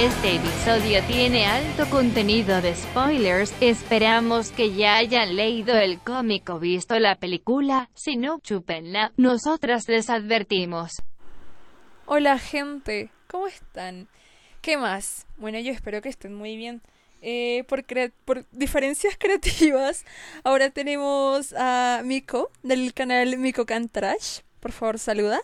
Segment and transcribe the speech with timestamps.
[0.00, 3.52] Este episodio tiene alto contenido de spoilers.
[3.60, 7.90] Esperamos que ya hayan leído el cómic o visto la película.
[7.92, 9.12] Si no, chupenla.
[9.18, 11.02] Nosotras les advertimos.
[12.06, 14.08] Hola gente, ¿cómo están?
[14.62, 15.26] ¿Qué más?
[15.36, 16.80] Bueno, yo espero que estén muy bien.
[17.20, 17.84] Eh, por,
[18.24, 20.06] por diferencias creativas,
[20.44, 24.38] ahora tenemos a Miko del canal Miko Cantrash.
[24.60, 25.42] Por favor, saluda.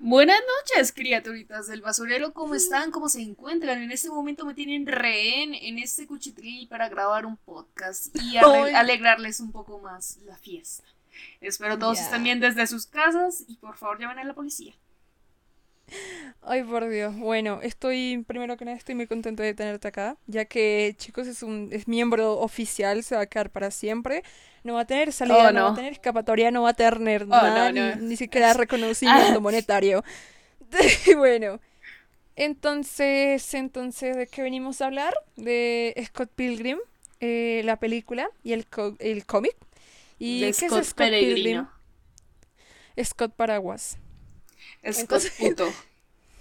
[0.00, 2.32] Buenas noches, criaturitas del basurero.
[2.32, 2.92] ¿Cómo están?
[2.92, 3.82] ¿Cómo se encuentran?
[3.82, 8.36] En este momento me tienen rehén en este cuchitril para grabar un podcast y
[8.76, 10.84] alegrarles un poco más la fiesta.
[11.40, 14.72] Espero todos estén bien desde sus casas y por favor llamen a la policía.
[16.42, 17.16] Ay, por Dios.
[17.16, 21.42] Bueno, estoy, primero que nada, estoy muy contento de tenerte acá, ya que, chicos, es
[21.42, 24.22] un es miembro oficial, se va a quedar para siempre.
[24.64, 25.64] No va a tener salida, oh, no.
[25.64, 30.02] va a tener escapatoria, no va a tener oh, nada, Ni, siquiera reconocimiento monetario.
[31.16, 31.60] bueno,
[32.36, 35.14] entonces, entonces, ¿de qué venimos a hablar?
[35.36, 36.78] De Scott Pilgrim,
[37.20, 38.66] eh, la película y el,
[39.00, 39.56] el cómic.
[40.18, 41.66] ¿Y qué Scott es Scott Pilgrim?
[43.04, 43.98] Scott Paraguas.
[44.92, 45.72] Scott puto.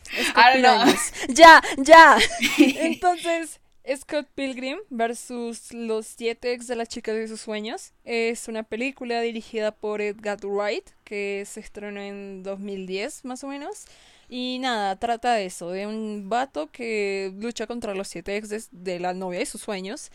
[1.30, 2.18] Ya, ya.
[2.58, 3.60] Entonces,
[3.96, 9.22] Scott Pilgrim versus Los siete ex de la chica de sus sueños es una película
[9.22, 13.86] dirigida por Edgar Wright que se estrenó en 2010 más o menos.
[14.30, 19.00] Y nada, trata de eso, de un vato que lucha contra los siete ex de,
[19.00, 20.12] la novia de sus sueños.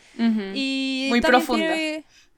[0.53, 1.73] Y Muy profunda.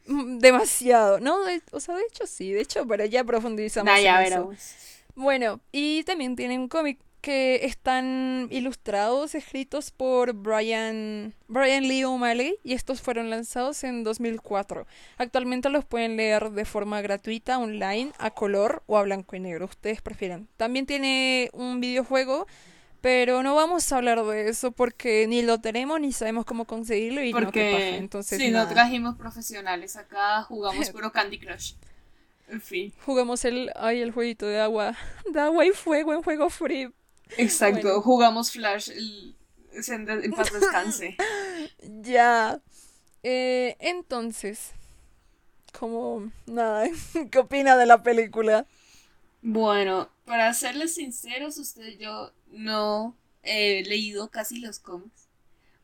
[0.06, 1.38] demasiado, ¿no?
[1.72, 4.54] o sea, de hecho sí, de hecho, pero ya profundizamos en eso.
[5.16, 12.60] Bueno, y también tiene un cómic que están ilustrados, escritos por Brian, Brian Lee O'Malley
[12.64, 14.86] y estos fueron lanzados en 2004.
[15.18, 19.66] Actualmente los pueden leer de forma gratuita online, a color o a blanco y negro,
[19.66, 20.48] ustedes prefieren.
[20.56, 22.46] También tiene un videojuego,
[23.02, 27.24] pero no vamos a hablar de eso porque ni lo tenemos ni sabemos cómo conseguirlo
[27.24, 31.74] y no Entonces, si no trajimos profesionales, acá jugamos puro Candy Crush.
[32.48, 32.94] En fin.
[33.06, 34.96] Jugamos el, ay, el jueguito de agua,
[35.32, 36.92] de agua y fuego en juego free.
[37.38, 39.36] Exacto, jugamos Flash el,
[39.74, 41.18] en paz descanse.
[42.02, 42.62] ya.
[43.24, 44.72] Eh, entonces,
[45.78, 46.88] como nada,
[47.32, 48.68] ¿qué opina de la película?
[49.42, 55.26] Bueno, para serles sinceros, usted yo no he leído casi los cómics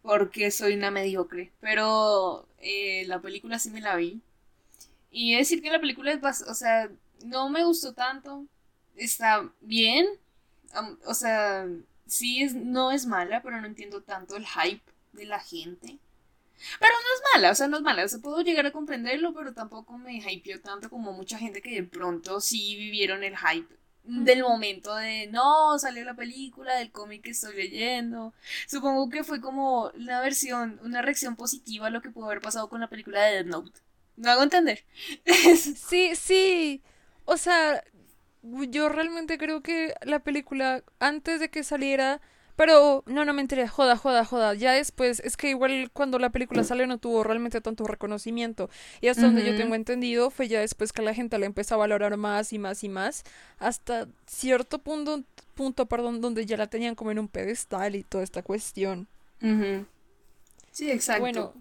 [0.01, 4.21] porque soy una mediocre, pero eh, la película sí me la vi.
[5.11, 6.89] Y decir que la película es, o sea,
[7.25, 8.45] no me gustó tanto,
[8.95, 10.07] está bien,
[11.05, 11.67] o sea,
[12.07, 14.83] sí es, no es mala, pero no entiendo tanto el hype
[15.13, 15.99] de la gente.
[16.79, 18.05] Pero no es mala, o sea, no es mala.
[18.05, 21.81] O sea, puedo llegar a comprenderlo, pero tampoco me hypeó tanto como mucha gente que
[21.81, 27.23] de pronto sí vivieron el hype del momento de no, salió la película, del cómic
[27.23, 28.33] que estoy leyendo.
[28.67, 32.69] Supongo que fue como una versión, una reacción positiva a lo que pudo haber pasado
[32.69, 33.79] con la película de Dead Note.
[34.21, 34.85] ¿No hago entender?
[35.55, 36.83] sí, sí.
[37.25, 37.83] O sea,
[38.43, 42.21] yo realmente creo que la película, antes de que saliera,
[42.55, 44.53] pero no, no me enteré, joda, joda, joda.
[44.53, 48.69] Ya después, es que igual cuando la película salió no tuvo realmente tanto reconocimiento.
[49.01, 51.79] Y hasta donde yo tengo entendido fue ya después que la gente la empezó a
[51.79, 53.23] valorar más y más y más.
[53.57, 55.23] Hasta cierto punto,
[55.55, 59.07] punto perdón, donde ya la tenían como en un pedestal y toda esta cuestión.
[60.71, 61.21] Sí, exacto.
[61.21, 61.53] Bueno,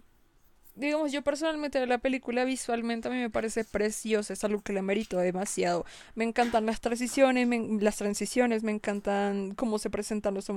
[0.75, 4.83] digamos, yo personalmente la película visualmente a mí me parece preciosa, es algo que le
[4.83, 5.85] merito demasiado.
[6.15, 7.49] Me encantan las transiciones,
[7.83, 10.51] las transiciones, me encantan cómo se presentan los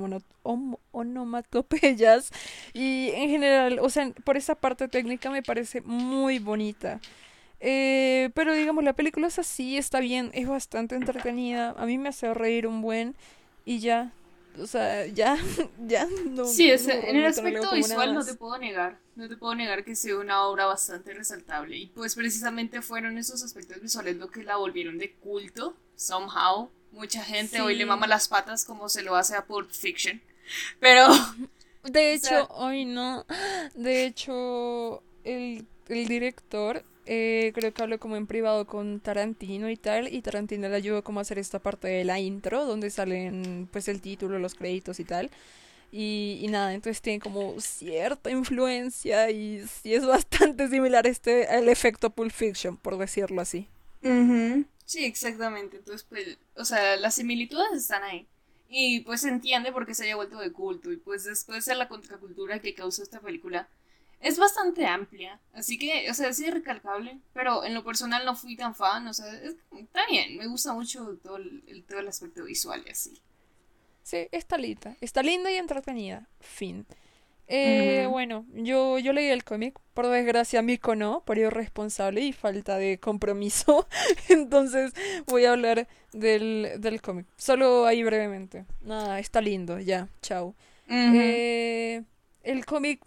[0.92, 2.32] onomatopeyas
[2.72, 7.00] y en general, o sea, por esa parte técnica me parece muy bonita.
[7.60, 12.10] Eh, pero digamos, la película es así, está bien, es bastante entretenida, a mí me
[12.10, 13.14] hace reír un buen
[13.64, 14.12] y ya,
[14.58, 15.36] o sea, ya,
[15.86, 16.44] ya no.
[16.46, 18.98] Sí, en el aspecto visual no te puedo negar.
[19.16, 21.76] No te puedo negar que sea una obra bastante resaltable.
[21.76, 26.70] Y pues precisamente fueron esos aspectos visuales lo que la volvieron de culto, somehow.
[26.92, 30.20] Mucha gente hoy le mama las patas como se lo hace a Pulp Fiction.
[30.80, 31.08] Pero.
[31.84, 33.24] De hecho, hoy no.
[33.74, 39.76] De hecho, el, el director eh, creo que habló como en privado con Tarantino y
[39.76, 43.68] tal, y Tarantino le ayudó como a hacer esta parte de la intro, donde salen
[43.72, 45.30] pues el título, los créditos y tal.
[45.92, 51.68] Y, y nada, entonces tiene como cierta influencia y sí es bastante similar este al
[51.68, 53.68] efecto Pulp Fiction, por decirlo así.
[54.84, 55.78] Sí, exactamente.
[55.78, 58.26] Entonces, pues, o sea, las similitudes están ahí.
[58.68, 60.92] Y pues se entiende por qué se haya vuelto de culto.
[60.92, 63.68] Y pues después de la contracultura que causó esta película,
[64.24, 68.34] es bastante amplia, así que, o sea, sí es recalcable, pero en lo personal no
[68.34, 69.26] fui tan fan, o sea,
[69.78, 73.22] está bien, me gusta mucho todo el, todo el aspecto visual y así.
[74.02, 74.96] Sí, está linda.
[75.00, 76.28] Está linda y entretenida.
[76.40, 76.86] Fin.
[77.46, 82.76] Eh, Bueno, yo, yo leí el cómic, por desgracia Mico no, por irresponsable y falta
[82.78, 83.86] de compromiso.
[84.28, 84.92] Entonces
[85.26, 87.26] voy a hablar del, del cómic.
[87.36, 88.66] Solo ahí brevemente.
[88.82, 90.54] Nada, está lindo, ya, chao.
[90.88, 92.02] eh,
[92.42, 93.00] el cómic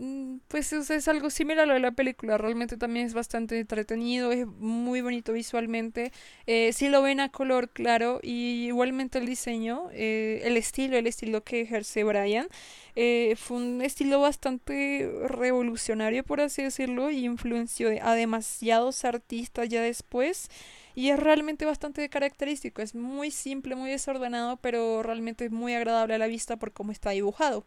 [0.00, 4.30] Mm, pues es, algo similar a lo de la película, realmente también es bastante entretenido,
[4.30, 6.12] es muy bonito visualmente,
[6.46, 11.08] eh, si lo ven a color claro y igualmente el diseño, eh, el estilo, el
[11.08, 12.46] estilo que ejerce Brian,
[12.94, 19.82] eh, fue un estilo bastante revolucionario por así decirlo y influenció a demasiados artistas ya
[19.82, 20.48] después.
[20.94, 26.14] Y es realmente bastante característico, es muy simple, muy desordenado, pero realmente es muy agradable
[26.14, 27.64] a la vista por cómo está dibujado.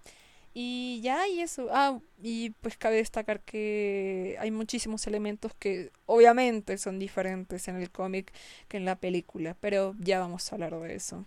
[0.53, 1.67] Y ya, y eso.
[1.71, 7.89] Ah, y pues cabe destacar que hay muchísimos elementos que obviamente son diferentes en el
[7.89, 8.33] cómic
[8.67, 11.25] que en la película, pero ya vamos a hablar de eso.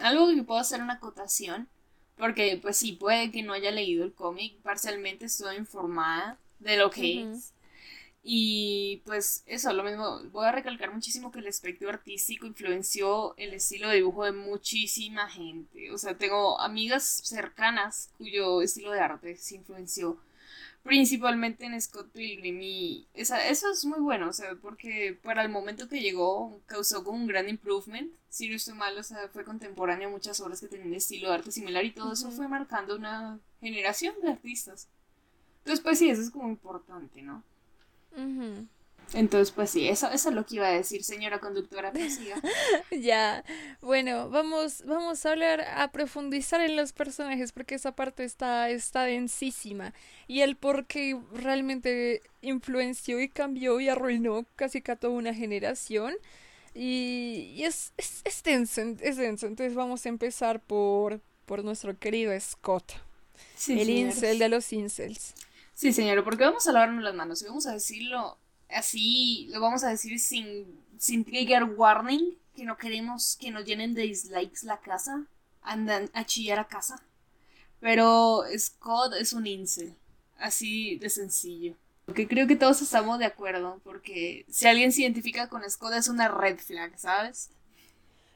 [0.00, 1.68] Algo que puedo hacer una acotación,
[2.16, 6.90] porque pues sí, puede que no haya leído el cómic, parcialmente estoy informada de lo
[6.90, 7.52] que es.
[8.28, 13.54] Y pues eso, lo mismo, voy a recalcar muchísimo que el aspecto artístico influenció el
[13.54, 15.92] estilo de dibujo de muchísima gente.
[15.92, 20.18] O sea, tengo amigas cercanas cuyo estilo de arte se influenció
[20.82, 25.48] principalmente en Scott Pilgrim y esa, eso es muy bueno, o sea, porque para el
[25.48, 28.12] momento que llegó causó como un gran improvement.
[28.28, 31.36] Si no estoy mal, o sea, fue contemporáneo a muchas obras que tenían estilo de
[31.36, 34.88] arte similar y todo eso fue marcando una generación de artistas.
[35.58, 37.44] Entonces, pues sí, eso es como importante, ¿no?
[39.14, 41.92] Entonces, pues sí, eso, eso es lo que iba a decir, señora conductora,
[42.90, 43.44] ya,
[43.80, 49.04] bueno, vamos, vamos a hablar, a profundizar en los personajes, porque esa parte está, está
[49.04, 49.94] densísima.
[50.26, 55.34] Y el por qué realmente influenció y cambió y arruinó casi que a toda una
[55.34, 56.14] generación.
[56.74, 59.46] Y, es, es, denso, es denso.
[59.46, 62.92] Entonces vamos a empezar por, por nuestro querido Scott.
[63.68, 65.32] el incel de los incels.
[65.76, 68.38] Sí, señor, porque vamos a lavarnos las manos y vamos a decirlo
[68.70, 73.92] así, lo vamos a decir sin, sin trigger warning, que no queremos que nos llenen
[73.92, 75.26] de dislikes la casa,
[75.60, 77.02] andan a chillar a casa.
[77.78, 79.94] Pero Scott es un incel,
[80.38, 81.74] así de sencillo.
[82.06, 86.08] Porque creo que todos estamos de acuerdo, porque si alguien se identifica con Scott es
[86.08, 87.50] una red flag, ¿sabes?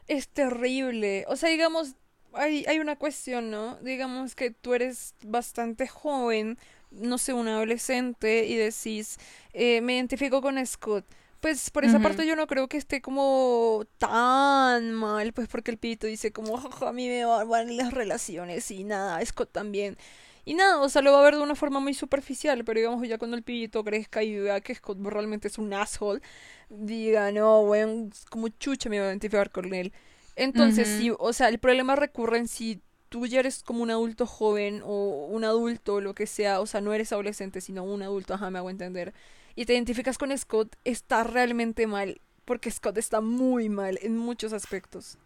[0.08, 1.25] Es terrible.
[1.26, 1.94] O sea, digamos,
[2.34, 3.76] hay, hay una cuestión, ¿no?
[3.76, 6.58] Digamos que tú eres bastante joven,
[6.90, 9.19] no sé, un adolescente y decís,
[9.52, 11.04] eh, me identifico con Scott.
[11.40, 15.78] Pues por esa parte yo no creo que esté como tan mal, pues porque el
[15.78, 19.96] pito dice como, a mí me van las relaciones y nada, Scott también.
[20.44, 23.08] Y nada, o sea, lo va a ver de una forma muy superficial, pero digamos
[23.08, 26.20] ya cuando el pibito crezca y vea que Scott realmente es un asshole,
[26.69, 29.93] diga, no, bueno, como chucha me voy a identificar con él.
[30.36, 34.24] Entonces, sí, o sea, el problema recurre en si tú ya eres como un adulto
[34.24, 38.32] joven o un adulto, lo que sea, o sea, no eres adolescente, sino un adulto,
[38.34, 39.12] ajá, me hago entender,
[39.54, 44.52] y te identificas con Scott, está realmente mal, porque Scott está muy mal en muchos
[44.52, 45.19] aspectos.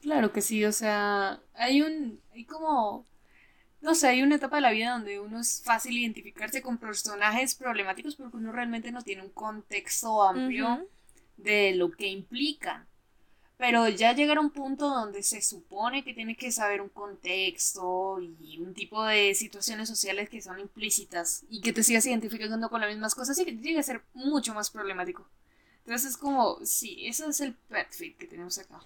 [0.00, 3.04] Claro que sí, o sea, hay un, hay como,
[3.80, 7.56] no sé, hay una etapa de la vida donde uno es fácil identificarse con personajes
[7.56, 10.86] problemáticos porque uno realmente no tiene un contexto amplio
[11.36, 12.87] de lo que implican
[13.58, 18.20] pero ya llegar a un punto donde se supone que tiene que saber un contexto
[18.20, 22.80] y un tipo de situaciones sociales que son implícitas y que te sigas identificando con
[22.80, 25.26] las mismas cosas y que llega a ser mucho más problemático.
[25.84, 28.80] Entonces es como, sí, ese es el pet fit que tenemos acá.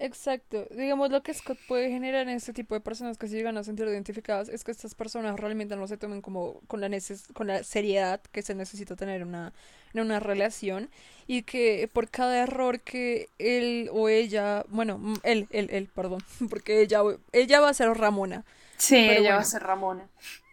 [0.00, 0.66] Exacto.
[0.70, 3.62] Digamos, lo que Scott puede generar en este tipo de personas que se llegan a
[3.62, 6.90] sentir identificadas es que estas personas realmente no se tomen como con la,
[7.34, 9.52] con la seriedad que se necesita tener una,
[9.94, 10.90] en una relación
[11.26, 16.80] y que por cada error que él o ella, bueno, él, él, él, perdón, porque
[16.80, 17.00] ella,
[17.32, 18.44] ella va a ser Ramona.
[18.76, 20.08] Sí, ella va a ser Ramona.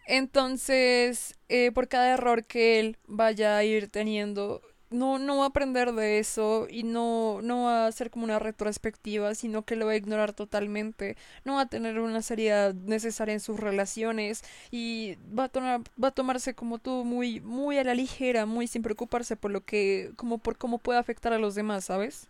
[0.06, 5.48] Entonces, eh, por cada error que él vaya a ir teniendo, no, no va a
[5.48, 9.86] aprender de eso y no, no va a hacer como una retrospectiva, sino que lo
[9.86, 11.16] va a ignorar totalmente.
[11.44, 16.08] No va a tener una seriedad necesaria en sus relaciones y va a, tomar, va
[16.08, 20.12] a tomarse como todo muy, muy a la ligera, muy sin preocuparse por lo que,
[20.16, 22.26] como por cómo puede afectar a los demás, ¿sabes?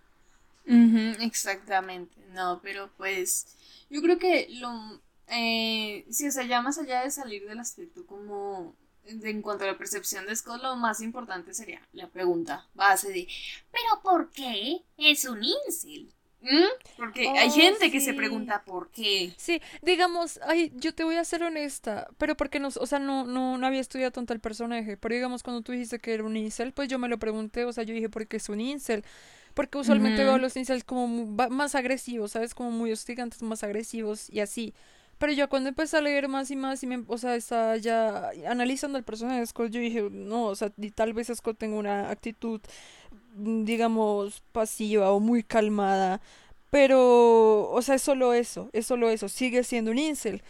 [1.20, 3.56] exactamente, no, pero pues
[3.88, 8.06] yo creo que lo, eh, si o sea, ya más allá de salir del aspecto
[8.06, 8.76] como
[9.10, 13.28] en cuanto a la percepción de Scott, lo más importante sería la pregunta base de
[13.70, 16.12] ¿pero por qué es un incel?
[16.42, 16.96] ¿Mm?
[16.96, 19.34] Porque hay oh, gente que se pregunta por qué.
[19.36, 23.24] Sí, digamos, ay, yo te voy a ser honesta, pero porque no, o sea, no,
[23.26, 26.36] no, no había estudiado tanto el personaje, pero digamos, cuando tú dijiste que era un
[26.36, 29.04] incel, pues yo me lo pregunté, o sea, yo dije, ¿por qué es un incel?
[29.52, 32.54] Porque usualmente veo a los incels como más agresivos, ¿sabes?
[32.54, 34.74] Como muy hostigantes, más agresivos y así.
[35.20, 38.30] Pero yo cuando empecé a leer más y más y me, o sea, estaba ya
[38.48, 42.10] analizando el personaje de Scott, yo dije, no, o sea, tal vez Scott tenga una
[42.10, 42.58] actitud,
[43.36, 46.22] mm, digamos, pasiva o muy calmada.
[46.70, 50.42] Pero, o sea, es solo eso, es solo eso, sigue siendo un incel.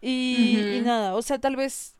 [0.00, 1.95] Y, y nada, o sea, tal vez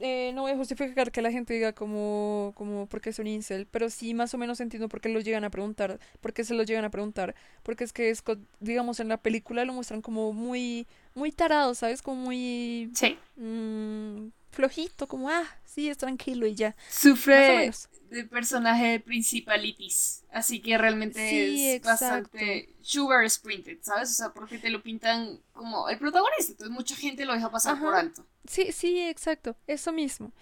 [0.00, 3.66] eh, no voy a justificar que la gente diga como, como porque es un incel,
[3.70, 6.54] pero sí más o menos entiendo por qué lo llegan a preguntar, por qué se
[6.54, 10.32] lo llegan a preguntar, porque es que Scott, digamos en la película lo muestran como
[10.32, 12.02] muy, muy tarado, ¿sabes?
[12.02, 13.16] Como muy sí.
[13.36, 16.74] Mm, flojito, como ah, sí es tranquilo y ya.
[16.90, 17.70] Sufre
[18.10, 24.10] de personaje principalitis, así que realmente es bastante sugar sprinted, ¿sabes?
[24.10, 27.78] O sea, porque te lo pintan como el protagonista, entonces mucha gente lo deja pasar
[27.80, 28.24] por alto.
[28.46, 30.32] Sí, sí, exacto, eso mismo.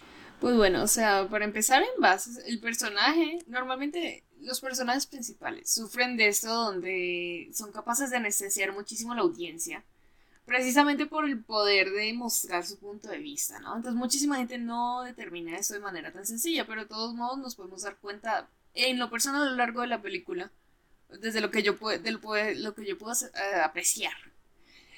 [0.41, 6.17] Pues bueno, o sea, para empezar en base, el personaje, normalmente los personajes principales sufren
[6.17, 9.85] de esto donde son capaces de anestesiar muchísimo la audiencia,
[10.45, 13.77] precisamente por el poder de mostrar su punto de vista, ¿no?
[13.77, 17.55] Entonces muchísima gente no determina eso de manera tan sencilla, pero de todos modos nos
[17.55, 20.51] podemos dar cuenta en lo personal a lo largo de la película,
[21.21, 22.01] desde lo que yo, puedo,
[22.57, 24.15] lo que yo puedo eh, apreciar,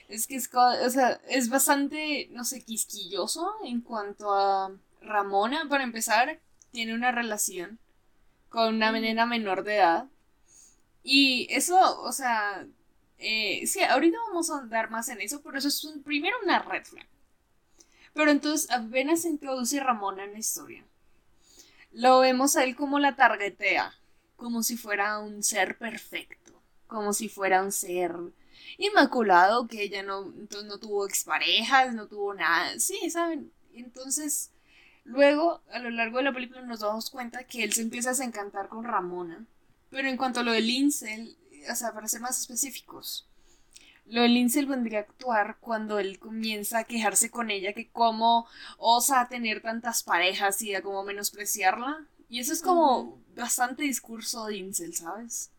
[0.09, 4.71] es que es, o sea, es bastante, no sé, quisquilloso en cuanto a
[5.01, 6.39] Ramona, para empezar,
[6.71, 7.79] tiene una relación
[8.49, 10.07] con una nena menor de edad.
[11.03, 12.67] Y eso, o sea,
[13.19, 16.85] eh, sí, ahorita vamos a andar más en eso, pero eso es primero una red
[16.85, 17.07] flag.
[18.13, 20.85] Pero entonces apenas se introduce Ramona en la historia.
[21.93, 23.93] Lo vemos a él como la targetea,
[24.37, 26.53] como si fuera un ser perfecto,
[26.87, 28.15] como si fuera un ser
[28.79, 30.33] inmaculado, que ella no,
[30.65, 32.79] no tuvo exparejas, no tuvo nada.
[32.79, 33.53] Sí, ¿saben?
[33.73, 34.51] Entonces,
[35.05, 38.13] luego, a lo largo de la película nos damos cuenta que él se empieza a
[38.13, 39.45] desencantar con Ramona.
[39.91, 41.37] Pero en cuanto a lo del incel,
[41.71, 43.29] o sea, para ser más específicos,
[44.07, 48.47] lo del incel vendría a actuar cuando él comienza a quejarse con ella que cómo
[48.77, 52.07] osa tener tantas parejas y a cómo menospreciarla.
[52.29, 55.51] Y eso es como bastante discurso de incel, ¿sabes?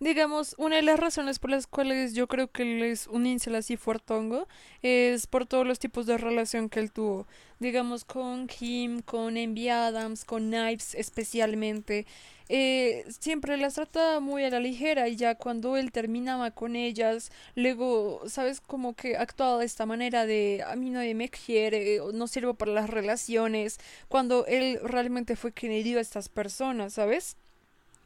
[0.00, 3.54] Digamos, una de las razones por las cuales yo creo que él es un incel
[3.54, 4.48] así fuertongo
[4.82, 7.26] es por todos los tipos de relación que él tuvo.
[7.60, 12.06] Digamos, con Kim, con Envy Adams, con Knives especialmente.
[12.48, 17.30] Eh, siempre las trataba muy a la ligera y ya cuando él terminaba con ellas,
[17.54, 18.60] luego, ¿sabes?
[18.60, 22.72] Como que actuaba de esta manera de a mí nadie me quiere, no sirvo para
[22.72, 27.36] las relaciones, cuando él realmente fue quien hirió a estas personas, ¿sabes?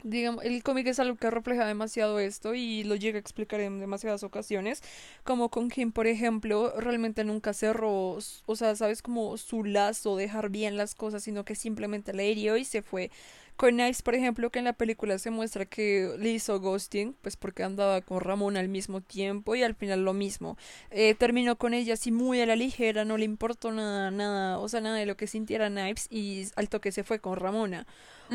[0.03, 3.81] Digamos, el cómic es algo que refleja demasiado esto y lo llega a explicar en
[3.81, 4.83] demasiadas ocasiones,
[5.25, 10.51] como con quien, por ejemplo, realmente nunca cerró, o sea, sabes, como su lazo, dejar
[10.51, 13.11] bien las cosas, sino que simplemente le hirió y se fue.
[13.59, 17.37] Con Nice, por ejemplo, que en la película se muestra que le hizo ghosting, pues
[17.37, 20.57] porque andaba con Ramón al mismo tiempo y al final lo mismo.
[20.93, 24.69] Eh, terminó con ella así muy a la ligera, no le importó nada, nada, o
[24.69, 27.85] sea, nada de lo que sintiera Knives y al toque se fue con Ramona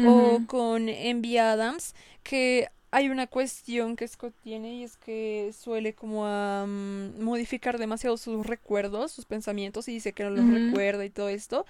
[0.06, 5.94] o con Envy Adams, que hay una cuestión que Scott tiene y es que suele
[5.94, 11.10] como a modificar demasiado sus recuerdos, sus pensamientos y dice que no los recuerda y
[11.10, 11.65] todo esto.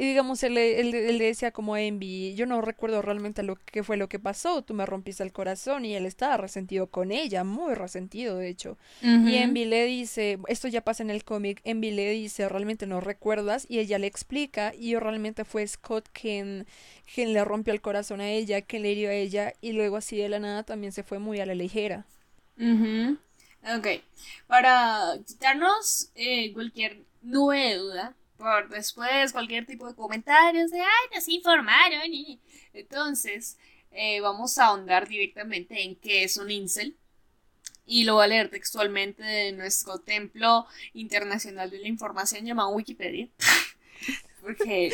[0.00, 3.82] Y digamos, él, él, le decía como a Envy, yo no recuerdo realmente lo que
[3.82, 7.42] fue lo que pasó, tú me rompiste el corazón y él estaba resentido con ella,
[7.42, 8.78] muy resentido de hecho.
[9.02, 13.00] Y Envy le dice, esto ya pasa en el cómic, Envy le dice, realmente no
[13.00, 16.68] recuerdas y ella le explica y realmente fue Scott quien,
[17.12, 20.16] quien le rompió el corazón a ella, quien le hirió a ella y luego así
[20.16, 22.06] de la nada también se fue muy a la ligera.
[23.76, 23.86] Ok,
[24.46, 31.08] para quitarnos eh, cualquier nube de duda, por después cualquier tipo de comentarios de, ay,
[31.14, 32.12] nos informaron.
[32.12, 32.40] Y...
[32.72, 33.58] Entonces,
[33.90, 36.96] eh, vamos a ahondar directamente en qué es un incel.
[37.84, 43.28] Y lo voy a leer textualmente de nuestro templo internacional de la información llamado Wikipedia.
[44.40, 44.92] Porque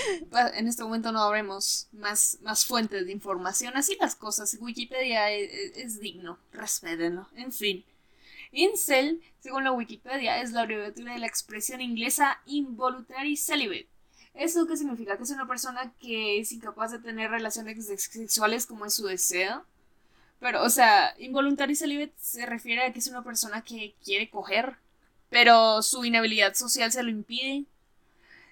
[0.55, 3.77] en este momento no habremos más, más fuentes de información.
[3.77, 4.57] Así las cosas.
[4.61, 6.39] Wikipedia es, es digno.
[6.53, 7.29] Respétenlo.
[7.37, 7.85] En fin.
[8.55, 13.89] Incel, según la Wikipedia, es la abreviatura de la expresión inglesa involuntary celibate.
[14.33, 15.17] ¿Eso qué significa?
[15.17, 19.65] Que es una persona que es incapaz de tener relaciones sexuales como es su deseo.
[20.41, 24.77] Pero, o sea, involuntary celibate se refiere a que es una persona que quiere coger,
[25.31, 27.65] pero su inhabilidad social se lo impide.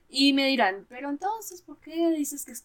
[0.08, 2.64] Y me dirán, pero entonces, ¿por qué dices que es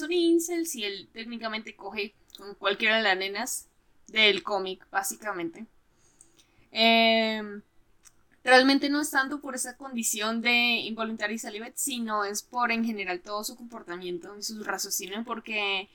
[0.00, 3.68] un incel si él técnicamente coge con cualquiera de las nenas
[4.08, 5.66] del cómic, básicamente?
[6.72, 7.62] Em,
[8.44, 13.20] realmente no es tanto por esa condición de involuntario celibate, sino es por en general
[13.20, 15.88] todo su comportamiento y su raciocinio, porque,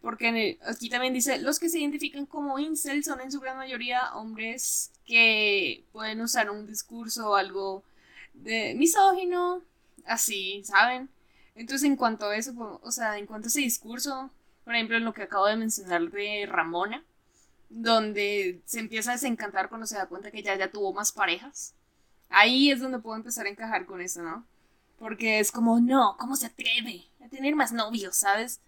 [0.00, 4.14] porque aquí también dice, los que se identifican como incel son en su gran mayoría
[4.14, 7.84] hombres que pueden usar un discurso algo
[8.34, 9.62] de misógino,
[10.06, 11.08] así, ¿saben?
[11.54, 14.30] Entonces, en cuanto a eso, o sea, en cuanto a ese discurso,
[14.64, 17.04] por ejemplo, en lo que acabo de mencionar de Ramona,
[17.72, 21.74] donde se empieza a desencantar cuando se da cuenta que ya, ya tuvo más parejas,
[22.28, 24.46] ahí es donde puedo empezar a encajar con eso, ¿no?
[24.98, 28.60] Porque es como, no, ¿cómo se atreve a tener más novios, sabes?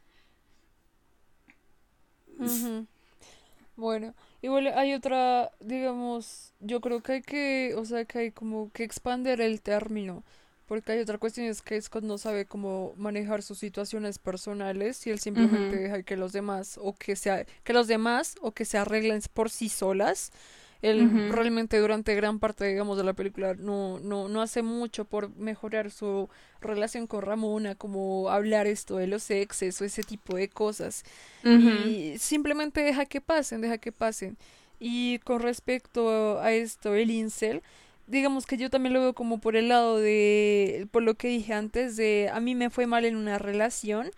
[3.76, 8.70] Bueno, igual hay otra, digamos, yo creo que hay que, o sea, que hay como
[8.72, 10.24] que expander el término.
[10.66, 15.10] Porque hay otra cuestión, es que Scott no sabe cómo manejar sus situaciones personales y
[15.10, 18.78] él simplemente deja que los demás o que sea que los demás o que se
[18.78, 20.32] arreglen por sí solas.
[20.80, 25.34] Él realmente durante gran parte, digamos, de la película no, no, no hace mucho por
[25.34, 26.28] mejorar su
[26.60, 31.04] relación con Ramona, como hablar esto de los exes o ese tipo de cosas.
[31.42, 34.36] Y simplemente deja que pasen, deja que pasen.
[34.78, 37.62] Y con respecto a esto, el incel,
[38.06, 41.54] digamos que yo también lo veo como por el lado de, por lo que dije
[41.54, 44.10] antes, de a mí me fue mal en una relación,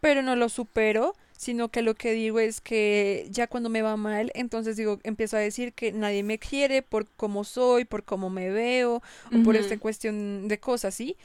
[0.00, 3.96] pero no lo supero, sino que lo que digo es que ya cuando me va
[3.96, 8.28] mal, entonces digo, empiezo a decir que nadie me quiere por cómo soy, por cómo
[8.28, 11.16] me veo, o por esta cuestión de cosas, ¿sí?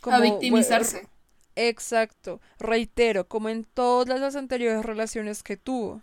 [0.00, 1.06] Como, a victimizarse.
[1.54, 6.02] exacto, reitero, como en todas las anteriores relaciones que tuvo.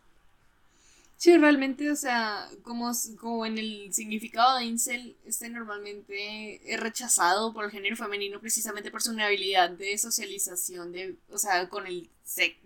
[1.19, 7.51] Sí, realmente, o sea, como, como en el significado de incel, este normalmente es rechazado
[7.53, 12.09] por el género femenino precisamente por su inhabilidad de socialización, de, o sea, con el,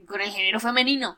[0.05, 1.17] con el género femenino,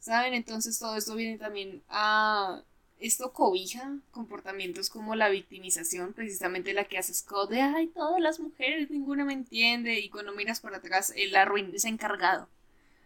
[0.00, 0.32] ¿saben?
[0.32, 2.62] Entonces todo esto viene también a...
[3.00, 8.40] Esto cobija comportamientos como la victimización, precisamente la que hace Scott de, ay, todas las
[8.40, 11.34] mujeres, ninguna me entiende, y cuando miras para atrás, él
[11.74, 12.48] es encargado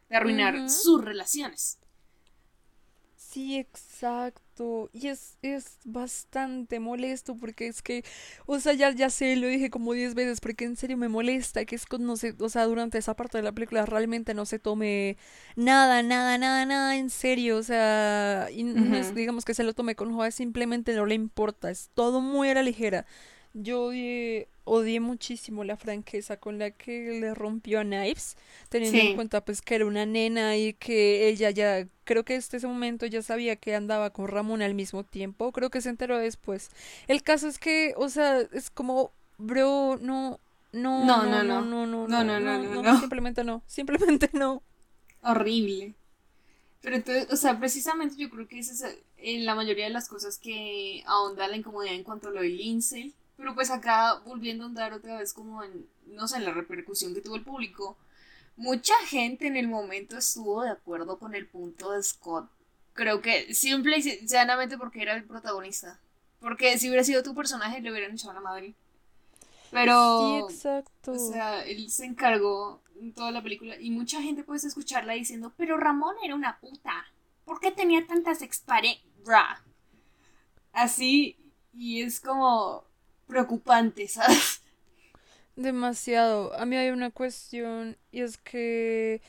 [0.08, 1.78] de arruinar sus relaciones.
[3.36, 4.88] Sí, exacto.
[4.94, 8.02] Y es, es bastante molesto porque es que,
[8.46, 11.66] o sea, ya, ya sé, lo dije como diez veces, porque en serio me molesta
[11.66, 14.58] que es no sé, o sea, durante esa parte de la película realmente no se
[14.58, 15.18] tome
[15.54, 19.74] nada, nada, nada, nada en serio, o sea, y no es, digamos que se lo
[19.74, 23.04] tome con joda, simplemente no le importa, es todo muy a la ligera.
[23.52, 23.92] Yo
[24.66, 28.36] odié, muchísimo la franqueza con la que le rompió a Knives,
[28.68, 32.58] teniendo en cuenta pues que era una nena y que ella ya, creo que hasta
[32.58, 36.18] ese momento ya sabía que andaba con Ramón al mismo tiempo, creo que se enteró
[36.18, 36.70] después.
[37.06, 40.40] El caso es que, o sea, es como, bro, no,
[40.72, 44.62] no, no, no, no, no, no, no, no, no, no, simplemente no, simplemente no.
[45.22, 45.94] Horrible.
[46.82, 50.08] Pero entonces, o sea, precisamente yo creo que esa es eh, la mayoría de las
[50.08, 54.64] cosas que ahonda la incomodidad en cuanto a lo del Lindsay pero pues acá, volviendo
[54.64, 57.96] a andar otra vez como en, no sé, en la repercusión que tuvo el público,
[58.56, 62.50] mucha gente en el momento estuvo de acuerdo con el punto de Scott.
[62.94, 66.00] Creo que simple y sencillamente porque era el protagonista.
[66.40, 68.74] Porque si hubiera sido tu personaje, le hubieran echado a la madre.
[69.70, 70.46] Pero.
[70.48, 71.12] Sí, exacto.
[71.12, 73.78] O sea, él se encargó en toda la película.
[73.78, 77.04] Y mucha gente puede escucharla diciendo: Pero Ramón era una puta.
[77.44, 79.02] ¿Por qué tenía tantas expare.
[80.72, 81.36] Así.
[81.74, 82.85] Y es como
[83.26, 84.60] preocupante, ¿sabes?
[85.56, 86.54] Demasiado.
[86.58, 89.20] A mí hay una cuestión y es que...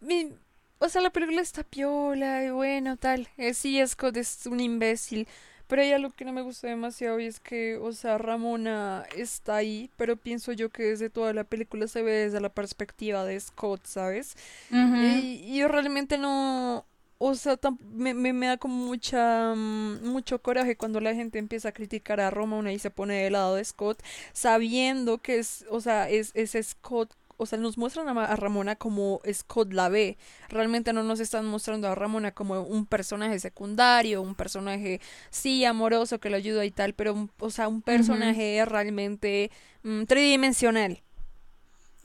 [0.00, 0.32] Mi...
[0.78, 3.28] O sea, la película está piola y bueno, tal.
[3.38, 5.26] Eh, sí, Scott es un imbécil.
[5.66, 9.56] Pero hay algo que no me gusta demasiado y es que, o sea, Ramona está
[9.56, 13.40] ahí, pero pienso yo que desde toda la película se ve desde la perspectiva de
[13.40, 14.36] Scott, ¿sabes?
[14.70, 16.86] y, y, yo realmente no,
[17.18, 17.58] o sea,
[17.92, 22.30] me, me, da como mucha mm, mucho coraje cuando la gente empieza a criticar a
[22.30, 24.02] Roma y se pone del lado de Scott,
[24.32, 29.20] sabiendo que es, o sea, es, es Scott o sea, nos muestran a, Ramona como
[29.30, 30.16] Scott la ve.
[30.48, 35.00] Realmente no nos están mostrando a Ramona como un personaje secundario, un personaje,
[35.30, 39.50] sí, amoroso que lo ayuda y tal, pero, o sea, un personaje realmente
[39.82, 41.02] mm, tridimensional.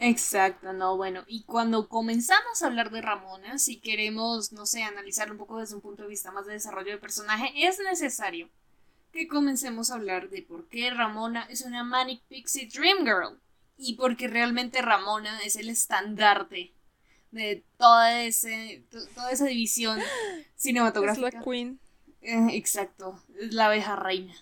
[0.04, 5.32] Exacto, no, bueno, y cuando comenzamos a hablar de Ramona, si queremos, no sé, analizar
[5.32, 8.50] un poco desde un punto de vista más de desarrollo de personaje, es necesario
[9.14, 13.40] que comencemos a hablar de por qué Ramona es una Manic Pixie Dream Girl
[13.78, 16.74] y porque realmente Ramona es el estandarte
[17.30, 18.84] de toda, ese,
[19.14, 20.00] toda esa división
[20.56, 21.28] cinematográfica.
[21.28, 21.80] Es la queen.
[22.24, 24.34] Eh, exacto, es la abeja reina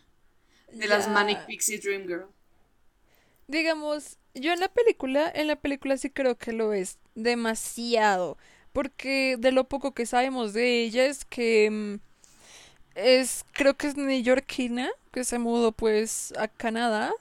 [0.72, 2.28] de las Manic Pixie Dream Girl.
[3.48, 8.38] Digamos, yo en la película, en la película sí creo que lo es demasiado.
[8.74, 11.70] Porque de lo poco que sabemos de ella es que...
[11.70, 12.10] Mm,
[12.96, 17.14] es, creo que es neoyorquina, que se mudó pues a Canadá.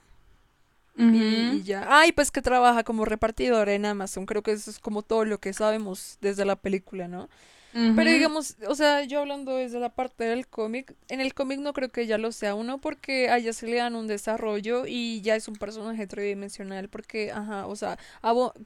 [0.96, 1.86] y, ya.
[1.88, 4.26] Ay, pues que trabaja como repartidora en Amazon.
[4.26, 7.28] Creo que eso es como todo lo que sabemos desde la película, ¿no?
[7.72, 11.72] Pero digamos, o sea, yo hablando desde la parte del cómic, en el cómic no
[11.72, 15.20] creo que ya lo sea uno porque a ella se le dan un desarrollo y
[15.20, 17.98] ya es un personaje tridimensional porque, ajá, o sea,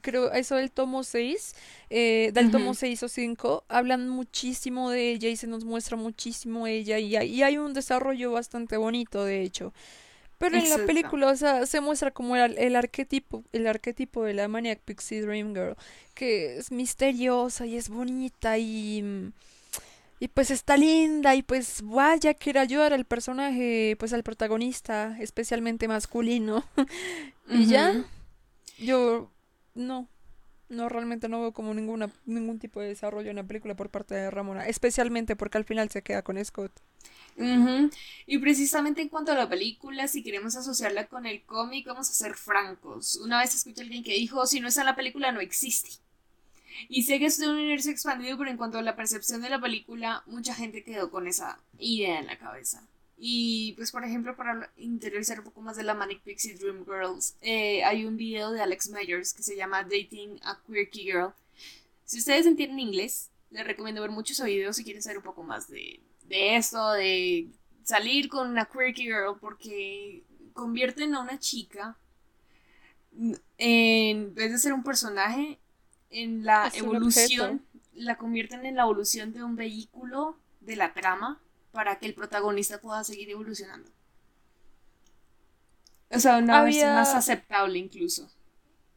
[0.01, 1.55] creo eso del tomo 6,
[1.89, 6.67] eh, del tomo 6 o 5, hablan muchísimo de ella y se nos muestra muchísimo
[6.67, 9.73] ella y y hay un desarrollo bastante bonito, de hecho.
[10.43, 14.33] Pero en la película, o sea, se muestra como el, el, arquetipo, el arquetipo de
[14.33, 15.77] la Maniac Pixie Dream Girl,
[16.13, 19.31] que es misteriosa y es bonita y
[20.19, 25.87] y pues está linda y pues vaya quiere ayudar al personaje, pues al protagonista, especialmente
[25.87, 26.63] masculino.
[27.49, 28.05] y ya
[28.77, 29.29] yo
[29.75, 30.07] no
[30.69, 34.15] no realmente no veo como ninguna ningún tipo de desarrollo en la película por parte
[34.15, 36.71] de Ramona, especialmente porque al final se queda con Scott.
[37.37, 42.13] Y precisamente en cuanto a la película, si queremos asociarla con el cómic, vamos a
[42.13, 43.17] ser francos.
[43.17, 45.89] Una vez escuché a alguien que dijo, si no está en la película, no existe.
[46.89, 49.49] Y sé que es de un universo expandido, pero en cuanto a la percepción de
[49.49, 52.87] la película, mucha gente quedó con esa idea en la cabeza.
[53.17, 57.35] Y pues por ejemplo, para interiorizar un poco más de la Manic Pixie Dream Girls,
[57.41, 61.33] eh, hay un video de Alex Myers que se llama Dating a Quirky Girl.
[62.05, 65.69] Si ustedes entienden inglés, les recomiendo ver muchos videos si quieren saber un poco más
[65.69, 66.01] de,
[66.33, 67.47] de esto, de
[67.83, 71.95] salir con una quirky girl, porque convierten a una chica
[73.59, 75.59] en vez de ser un personaje
[76.09, 81.39] en la evolución la convierten en la evolución de un vehículo de la trama
[81.71, 83.91] para que el protagonista pueda seguir evolucionando.
[86.09, 88.27] O sea una vez más aceptable incluso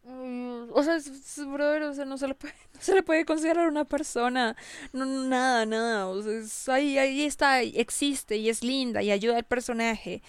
[0.09, 0.99] o sea,
[1.47, 4.57] brother, o sea, no se le puede, no se le puede considerar una persona,
[4.93, 9.45] no, nada, nada, o sea, ahí, ahí está, existe y es linda y ayuda al
[9.45, 10.23] personaje.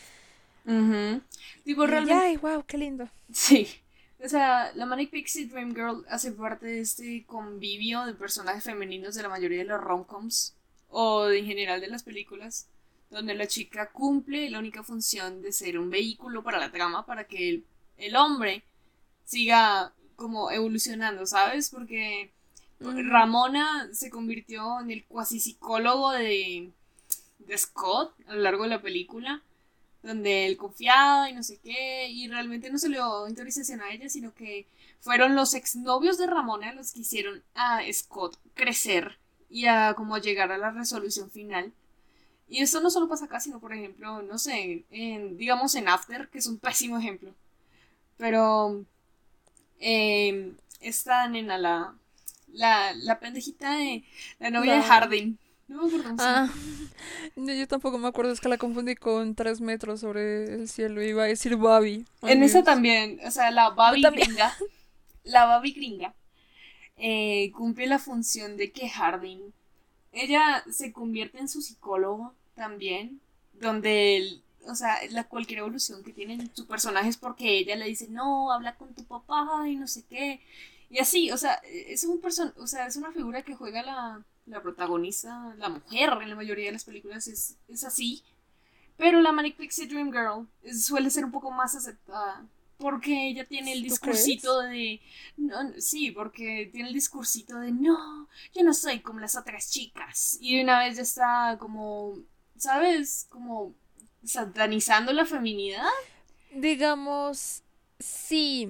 [1.63, 2.13] Tipo, realmente...
[2.13, 3.09] Ay, wow, qué lindo.
[3.31, 3.67] Sí,
[4.23, 9.15] o sea, la Manic Pixie Dream Girl hace parte de este convivio de personajes femeninos
[9.15, 10.55] de la mayoría de los romcoms
[10.89, 12.67] o en general de las películas,
[13.09, 17.25] donde la chica cumple la única función de ser un vehículo para la trama, para
[17.25, 17.65] que el,
[17.97, 18.63] el hombre
[19.27, 21.69] siga como evolucionando, ¿sabes?
[21.69, 22.31] Porque
[22.79, 26.71] Ramona se convirtió en el cuasi psicólogo de,
[27.39, 29.43] de Scott a lo largo de la película,
[30.01, 33.91] donde él confiaba y no sé qué, y realmente no se le dio autorización a
[33.91, 34.65] ella, sino que
[35.01, 39.17] fueron los exnovios de Ramona los que hicieron a Scott crecer
[39.49, 41.73] y a como llegar a la resolución final.
[42.49, 46.29] Y esto no solo pasa acá, sino por ejemplo, no sé, en, digamos en After,
[46.29, 47.33] que es un pésimo ejemplo.
[48.17, 48.85] Pero
[49.79, 51.95] eh, esta nena, la,
[52.47, 54.03] la, la pendejita de
[54.39, 55.37] la novia de Harding.
[55.67, 56.49] No me acuerdo ah,
[57.35, 61.03] yo tampoco me acuerdo, es que la confundí con tres metros sobre el cielo.
[61.03, 62.05] Iba a decir Babi.
[62.21, 64.53] en esa también, o sea, la Babi gringa.
[65.23, 66.13] La Babi gringa.
[66.95, 69.51] Eh, cumple la función de que Harding.
[70.13, 73.19] Ella se convierte en su psicólogo también.
[73.51, 77.85] Donde el, o sea, la, cualquier evolución que tiene su personaje es porque ella le
[77.85, 80.41] dice, no, habla con tu papá y no sé qué.
[80.89, 84.23] Y así, o sea, es un person o sea, es una figura que juega la,
[84.45, 88.23] la protagonista, la mujer en la mayoría de las películas es, es así.
[88.97, 92.45] Pero la Manic Pixie Dream Girl suele ser un poco más aceptada.
[92.77, 95.01] Porque ella tiene el discursito de.
[95.35, 100.37] No, sí, porque tiene el discursito de no, yo no soy como las otras chicas.
[100.39, 102.19] Y una vez ya está como.
[102.55, 103.25] ¿Sabes?
[103.29, 103.73] Como
[104.23, 105.87] satanizando la feminidad?
[106.53, 107.63] Digamos,
[107.99, 108.69] sí.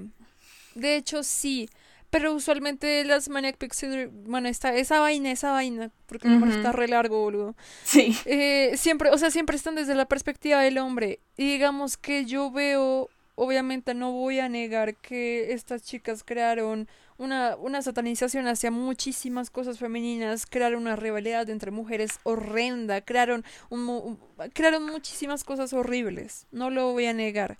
[0.75, 1.69] De hecho, sí.
[2.09, 6.87] Pero usualmente las Maniac Pixie bueno, esta, esa vaina, esa vaina, porque me está re
[6.87, 7.55] largo, boludo.
[7.83, 8.17] Sí.
[8.25, 11.19] Eh, siempre, o sea, siempre están desde la perspectiva del hombre.
[11.35, 17.55] Y digamos que yo veo, obviamente no voy a negar que estas chicas crearon una,
[17.55, 24.19] una satanización hacia muchísimas cosas femeninas, crearon una rivalidad entre mujeres horrenda, crearon, un,
[24.53, 27.57] crearon muchísimas cosas horribles, no lo voy a negar.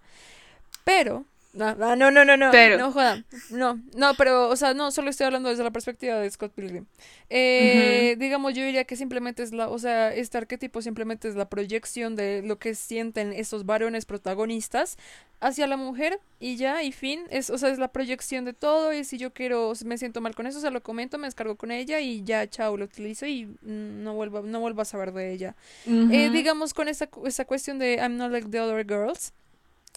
[0.83, 1.25] Pero
[1.57, 2.77] no, no, no, no, no, pero...
[2.77, 3.25] no jodan.
[3.49, 6.85] No, no, pero, o sea, no, solo estoy hablando desde la perspectiva de Scott Pilgrim.
[7.29, 11.49] Eh, Digamos, yo diría que simplemente es la, o sea, este arquetipo simplemente es la
[11.49, 14.97] proyección de lo que sienten esos varones protagonistas
[15.39, 18.93] hacia la mujer y ya, y fin, es, o sea, es la proyección de todo
[18.93, 21.71] y si yo quiero, me siento mal con eso, se lo comento, me descargo con
[21.71, 25.55] ella y ya, chao, lo utilizo y no vuelvo, no vuelvo a saber de ella.
[25.85, 29.33] eh, digamos, con esa, esa cuestión de I'm not like the other girls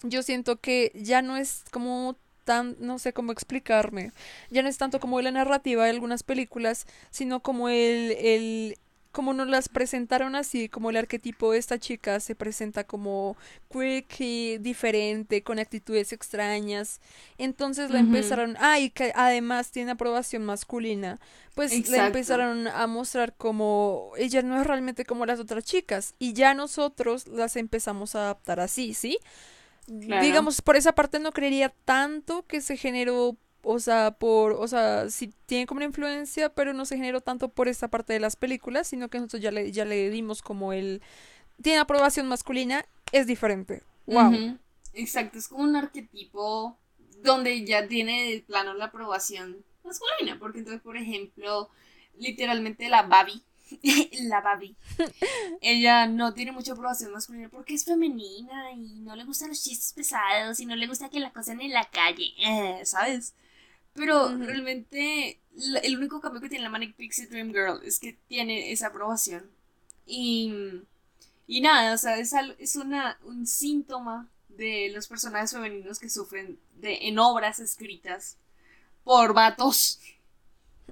[0.03, 4.11] yo siento que ya no es como tan, no sé cómo explicarme,
[4.49, 8.77] ya no es tanto como la narrativa de algunas películas, sino como el, el,
[9.11, 13.35] como nos las presentaron así, como el arquetipo de esta chica se presenta como
[13.71, 17.01] quirky, diferente, con actitudes extrañas.
[17.37, 21.19] Entonces la empezaron, ah, y que además tiene aprobación masculina,
[21.55, 26.15] pues la empezaron a mostrar como ella no es realmente como las otras chicas.
[26.17, 29.17] Y ya nosotros las empezamos a adaptar así, ¿sí?
[29.87, 35.09] Digamos, por esa parte no creería tanto que se generó o sea, por, o sea,
[35.09, 38.35] sí tiene como una influencia, pero no se generó tanto por esta parte de las
[38.35, 41.01] películas, sino que nosotros ya le, ya le dimos como el,
[41.61, 43.83] tiene aprobación masculina, es diferente.
[44.07, 44.57] Wow.
[44.93, 46.77] Exacto, es como un arquetipo
[47.23, 51.69] donde ya tiene de plano la aprobación masculina, porque entonces, por ejemplo,
[52.17, 53.43] literalmente la Babi,
[54.23, 54.75] la Babi,
[55.61, 59.93] ella no tiene mucha aprobación masculina porque es femenina y no le gustan los chistes
[59.93, 63.33] pesados y no le gusta que la cosen en la calle, eh, ¿sabes?
[63.93, 65.39] Pero realmente
[65.83, 69.49] el único cambio que tiene la Manic Pixie Dream Girl es que tiene esa aprobación.
[70.05, 70.53] Y,
[71.47, 76.59] y nada, o sea, es, es una, un síntoma de los personajes femeninos que sufren
[76.75, 78.37] de, en obras escritas
[79.03, 79.99] por vatos.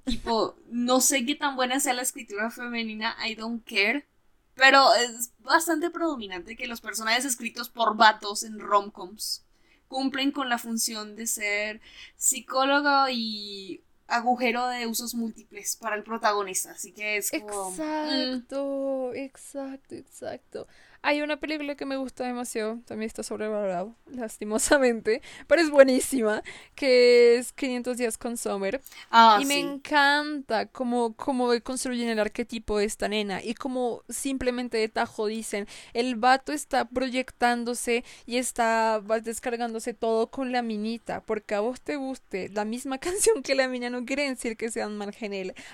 [0.05, 4.07] Tipo, no sé qué tan buena sea la escritura femenina, I don't care.
[4.55, 9.45] Pero es bastante predominante que los personajes escritos por vatos en romcoms
[9.87, 11.81] cumplen con la función de ser
[12.17, 16.71] psicólogo y agujero de usos múltiples para el protagonista.
[16.71, 17.71] Así que es como.
[17.71, 17.73] Mm.
[17.73, 20.67] Exacto, exacto, exacto.
[21.01, 26.43] Hay una película que me gusta demasiado, también está sobrevalorado, lastimosamente, pero es buenísima,
[26.75, 28.81] que es 500 días con Summer.
[29.09, 34.77] Ah, y me encanta cómo, cómo construyen el arquetipo de esta nena y cómo simplemente
[34.77, 41.55] de tajo dicen, el vato está proyectándose y está descargándose todo con la minita, porque
[41.55, 44.99] a vos te guste la misma canción que la mina no quiere decir que sean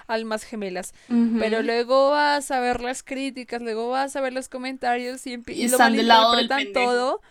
[0.07, 0.93] almas gemelas,
[1.39, 5.77] pero luego vas a ver las críticas, luego vas a ver los comentarios y, lo
[5.77, 7.21] malinterpretan todo.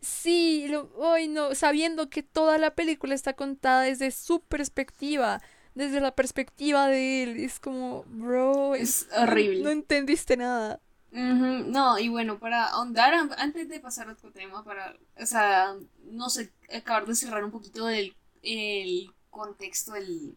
[0.00, 5.40] Sí, lo, hoy no, sabiendo que toda la película está contada desde su perspectiva,
[5.74, 7.36] desde la perspectiva de él.
[7.38, 9.62] Es como, bro, es, horrible.
[9.62, 10.80] No, entendiste nada.
[11.10, 15.74] No, y bueno, para ahondar, antes de pasar a otro tema, para, o sea,
[16.10, 20.36] no sé, acabar de cerrar un poquito del el contexto, el,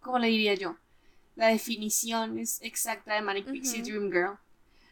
[0.00, 0.76] ¿cómo le diría yo?
[1.36, 4.38] La definición es exacta de Manic Pixie Dream Girl.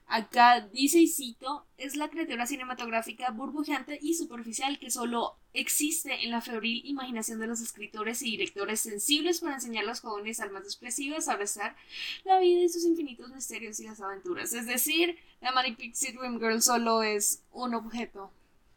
[0.07, 6.31] Acá dice y cito, es la criatura cinematográfica burbujeante y superficial que solo existe en
[6.31, 10.65] la febril imaginación de los escritores y directores sensibles para enseñar a los jóvenes almas
[10.65, 11.77] expresivas a abrazar
[12.25, 14.53] la vida y sus infinitos misterios y las aventuras.
[14.53, 18.31] Es decir, la Manic Pixie Dream Girl solo es un objeto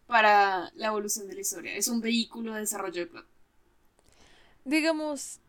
[0.07, 3.25] para la evolución de la historia, es un vehículo de desarrollo de plot.
[4.63, 5.39] Digamos,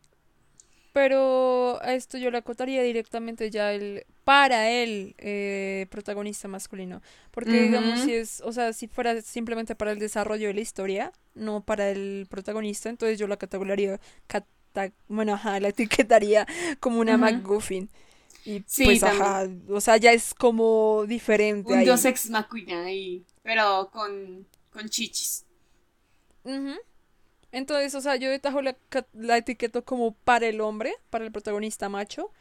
[0.92, 7.00] pero a esto yo le acotaría directamente ya el para el eh, protagonista masculino.
[7.30, 11.12] Porque, digamos, si es, o sea, si fuera simplemente para el desarrollo de la historia,
[11.36, 14.00] no para el protagonista, entonces yo la categorizaría,
[15.06, 16.44] bueno, ajá, la etiquetaría
[16.80, 17.88] como una McGuffin.
[18.44, 21.72] Y pues, ajá, o sea, ya es como diferente.
[21.72, 25.44] Un dios ex machina ahí, pero con, con chichis.
[27.52, 28.76] Entonces, o sea, yo de tajo la,
[29.12, 32.32] la etiqueto como para el hombre, para el protagonista macho.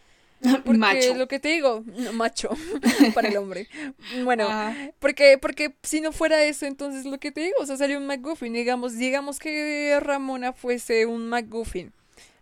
[0.66, 1.16] Porque macho.
[1.16, 2.50] lo que te digo, macho,
[3.14, 3.68] para el hombre.
[4.24, 4.48] Bueno,
[5.00, 8.06] porque, porque si no fuera eso, entonces lo que te digo, o sea, sería un
[8.06, 8.54] McGuffin.
[8.54, 11.94] Digamos, digamos que Ramona fuese un McGuffin.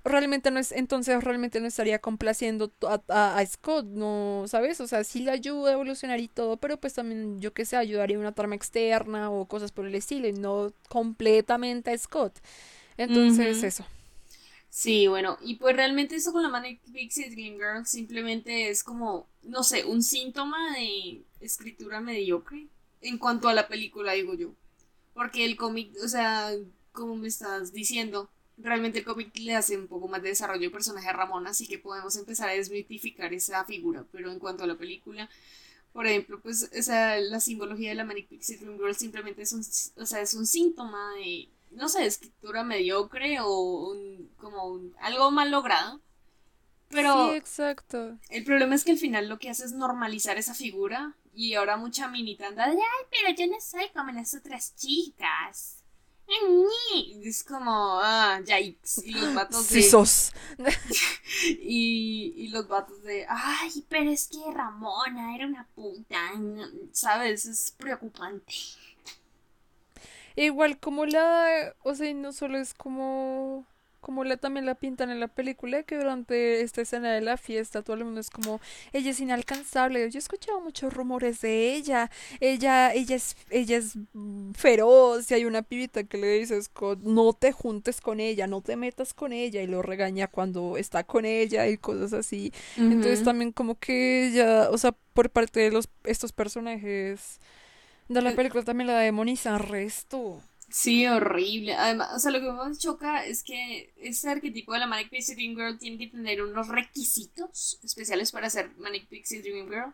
[0.05, 4.81] Realmente no es, entonces realmente no estaría complaciendo a, a, Scott, no, ¿sabes?
[4.81, 7.77] O sea, sí le ayuda a evolucionar y todo, pero pues también, yo que sé,
[7.77, 12.37] ayudaría una trama externa o cosas por el estilo, y no completamente a Scott.
[12.97, 13.85] Entonces, eso.
[14.75, 19.27] Sí, bueno, y pues realmente eso con la Manic Pixie Dream Girl simplemente es como,
[19.43, 22.65] no sé, un síntoma de escritura mediocre
[23.01, 24.55] en cuanto a la película, digo yo.
[25.13, 26.49] Porque el cómic, o sea,
[26.91, 30.71] como me estás diciendo, realmente el cómic le hace un poco más de desarrollo de
[30.71, 34.05] personaje a Ramón, así que podemos empezar a desmitificar esa figura.
[34.11, 35.29] Pero en cuanto a la película,
[35.93, 39.61] por ejemplo, pues esa, la simbología de la Manic Pixie Dream Girl simplemente es un,
[40.01, 45.51] o sea, es un síntoma de no sé, escritura mediocre o un, como algo mal
[45.51, 46.01] logrado.
[46.89, 48.17] Pero sí, exacto.
[48.29, 51.77] El problema es que al final lo que hace es normalizar esa figura y ahora
[51.77, 55.83] mucha minita anda de, ay, pero yo no soy como las otras chicas.
[57.23, 59.01] Es como, ah, yikes.
[59.05, 59.81] Y los vatos de.
[59.81, 60.31] Sí sos.
[61.61, 66.31] y, y los vatos de, ay, pero es que Ramona era una puta.
[66.91, 67.45] ¿Sabes?
[67.45, 68.53] Es preocupante.
[70.35, 73.65] Igual como la, o sea, no solo es como
[74.03, 77.81] como la, también la pintan en la película, que durante esta escena de la fiesta
[77.81, 78.59] todo el mundo es como,
[78.91, 83.93] ella es inalcanzable, yo he escuchado muchos rumores de ella, ella, ella es, ella es
[84.55, 86.59] feroz, y hay una pibita que le dice,
[87.01, 91.05] no te juntes con ella, no te metas con ella, y lo regaña cuando está
[91.05, 92.51] con ella y cosas así.
[92.75, 97.39] Entonces también como que ella, o sea, por parte de los, estos personajes
[98.07, 100.41] de la eh, película también la demoniza resto.
[100.73, 101.75] Sí, horrible.
[101.75, 105.35] Además, o sea, lo que más choca es que ese arquetipo de la Manic Pixie
[105.35, 109.93] Dream Girl tiene que tener unos requisitos especiales para ser Manic Pixie Dream Girl.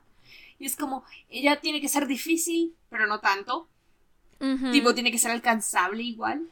[0.58, 3.68] Y es como, ella tiene que ser difícil, pero no tanto.
[4.72, 6.48] Tipo, tiene que ser alcanzable igual.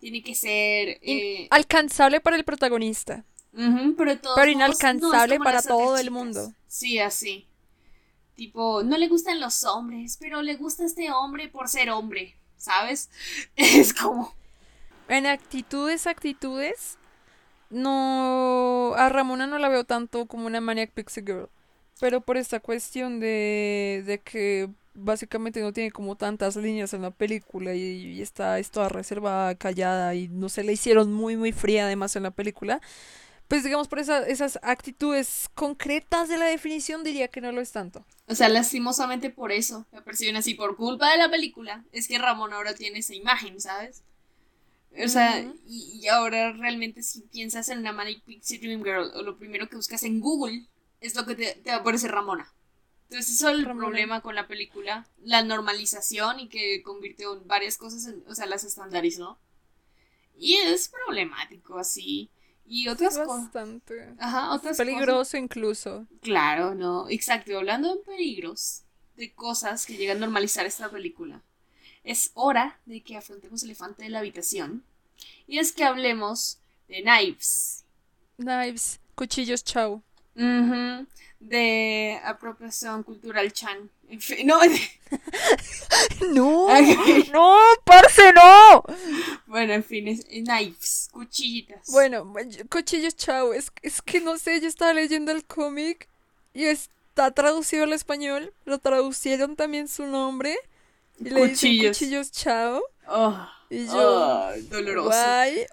[0.00, 0.98] Tiene que ser...
[1.00, 3.24] Eh, alcanzable para el protagonista.
[3.52, 6.52] pero, pero inalcanzable para todo el mundo.
[6.66, 7.46] Sí, así.
[8.36, 13.10] Tipo, no le gustan los hombres, pero le gusta este hombre por ser hombre, ¿sabes?
[13.56, 14.34] Es como...
[15.08, 16.98] En actitudes, actitudes,
[17.70, 18.94] no...
[18.96, 21.48] A Ramona no la veo tanto como una Maniac Pixie Girl.
[22.00, 27.10] Pero por esta cuestión de, de que básicamente no tiene como tantas líneas en la
[27.10, 31.86] película y, y está, está reservada, callada y no se le hicieron muy muy fría
[31.86, 32.80] además en la película
[33.52, 38.02] pues digamos por esas actitudes concretas de la definición diría que no lo es tanto.
[38.26, 42.16] O sea, lastimosamente por eso me perciben así, por culpa de la película, es que
[42.16, 44.04] Ramón ahora tiene esa imagen, ¿sabes?
[45.04, 49.36] O sea, y, ahora realmente si piensas en una Manic Pixie Dream Girl, o lo
[49.36, 50.66] primero que buscas en Google
[51.02, 52.50] es lo que te, va a aparecer Ramona.
[53.10, 58.06] Entonces eso es el problema con la película, la normalización y que convirtió varias cosas,
[58.06, 59.38] en, o sea, las estandarizó.
[60.38, 62.30] Y es problemático así.
[62.64, 63.44] Y otras cosas.
[63.44, 64.14] Bastante.
[64.18, 66.06] Ajá, otras Peligroso incluso.
[66.20, 67.08] Claro, no.
[67.08, 67.56] Exacto.
[67.58, 68.82] Hablando de peligros,
[69.16, 71.42] de cosas que llegan a normalizar esta película,
[72.04, 74.84] es hora de que afrontemos el elefante de la habitación.
[75.46, 77.84] Y es que hablemos de knives.
[78.36, 80.02] Knives, cuchillos, chau.
[80.34, 83.90] De apropiación cultural chan.
[84.44, 84.60] no.
[86.32, 86.68] no,
[87.32, 88.84] no, parce, no.
[89.46, 91.90] Bueno, en fin, es, knives, cuchillitas.
[91.90, 92.32] Bueno,
[92.70, 93.52] cuchillos, chao.
[93.52, 96.08] Es, es que no sé, yo estaba leyendo el cómic
[96.54, 98.52] y está traducido al español.
[98.64, 100.56] Lo traducieron también su nombre.
[101.18, 102.82] Y le dicen cuchillos, chao.
[103.08, 105.10] Oh, y yo, doloroso.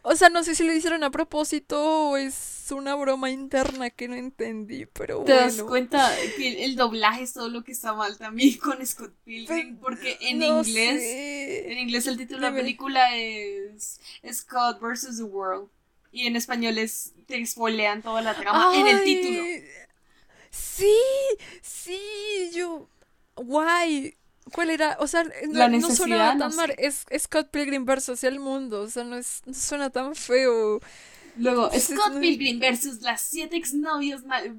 [0.03, 4.07] O sea, no sé si lo hicieron a propósito o es una broma interna que
[4.07, 8.17] no entendí, pero ¿Te das cuenta que el, doblaje es todo lo que está mal
[8.17, 9.77] también con Scott Pilgrim?
[9.77, 13.99] Porque en inglés, en inglés el título de la película es
[14.31, 15.17] Scott vs.
[15.17, 15.69] the World.
[16.11, 19.43] Y en español es, te spoilean toda la trama en el título.
[20.49, 20.95] Sí,
[21.61, 21.99] sí,
[22.53, 22.89] yo...
[23.35, 24.17] Guay,
[24.51, 24.97] ¿Cuál era?
[24.99, 26.73] O sea, no, no suena tan mal.
[26.77, 28.81] Es, Scott Pilgrim versus el mundo.
[28.81, 30.79] O sea, no, es, no suena tan feo.
[31.37, 34.57] Luego, Scott Pilgrim versus las siete exnovios mal.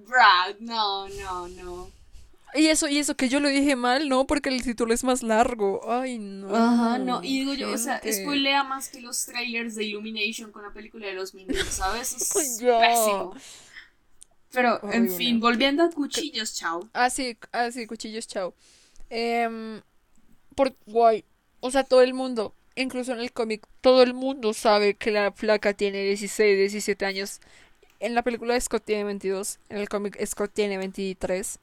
[0.60, 2.00] no, no, no.
[2.54, 4.26] Y eso, y eso que yo lo dije mal, ¿no?
[4.26, 5.80] Porque el título es más largo.
[5.90, 6.54] Ay, no.
[6.54, 7.22] Ajá, no.
[7.22, 11.06] Y digo yo, o sea, spoilea más que los trailers de Illumination con la película
[11.06, 12.12] de los Minions, ¿sabes?
[12.20, 13.34] Es pésimo.
[14.52, 16.88] Pero, en fin, volviendo a Cuchillos, chao.
[16.92, 18.52] Ah, sí, ah, sí, Cuchillos, chao.
[19.08, 19.80] Eh,
[20.56, 21.24] por guay.
[21.60, 25.32] O sea, todo el mundo, incluso en el cómic, todo el mundo sabe que la
[25.32, 27.40] flaca tiene 16, 17 años.
[27.98, 31.58] En la película Scott tiene 22, en el cómic Scott tiene 23.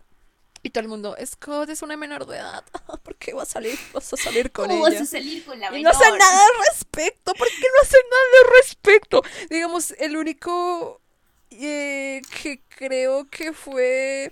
[0.64, 2.64] Y todo el mundo, Scott es una menor de edad.
[3.04, 3.78] ¿Por qué vas a salir?
[3.94, 5.00] Vas a salir con ¿Cómo ella.
[5.00, 5.80] vas a salir con la menor?
[5.80, 7.34] Y no hace nada al respecto.
[7.34, 9.22] ¿Por qué no hace nada al respecto?
[9.50, 11.00] Digamos, el único
[11.52, 14.32] eh, que creo que fue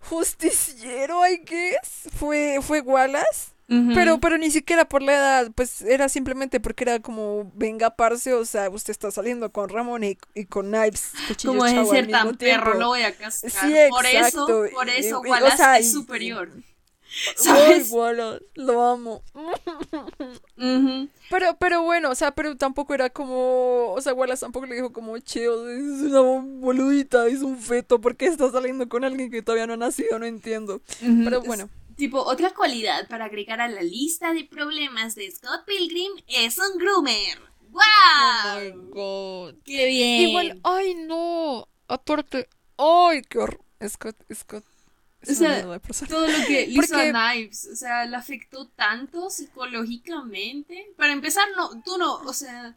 [0.00, 3.57] justiciero, I guess, fue, fue Wallace.
[3.68, 8.32] Pero, pero ni siquiera por la edad, pues era simplemente porque era como, venga, parce,
[8.32, 11.12] o sea, usted está saliendo con Ramón y, con Knives,
[11.44, 13.50] Como es ser tan perro, lo voy a cascar.
[13.50, 16.50] Sí, por eso, por eso Wallace es superior.
[17.36, 17.90] ¿Sabes?
[17.90, 19.22] Wallace, lo amo.
[21.30, 24.94] Pero, pero bueno, o sea, pero tampoco era como, o sea, Wallace tampoco le dijo
[24.94, 29.42] como, che, es una boludita, es un feto, ¿por qué está saliendo con alguien que
[29.42, 30.18] todavía no ha nacido?
[30.18, 30.80] No entiendo.
[31.00, 31.68] Pero bueno.
[31.98, 36.78] Tipo, otra cualidad para agregar a la lista de problemas de Scott Pilgrim es un
[36.78, 37.40] groomer.
[37.70, 37.82] ¡Wow!
[38.54, 39.54] Oh my god.
[39.64, 40.28] ¡Qué bien!
[40.28, 41.68] Igual, ay no.
[41.88, 43.64] Aparte, ay, qué horror.
[43.88, 44.64] Scott, Scott.
[45.28, 50.92] o sea, todo lo que hizo a Knives, o sea, le afectó tanto psicológicamente.
[50.96, 52.76] Para empezar, no, tú no, o sea,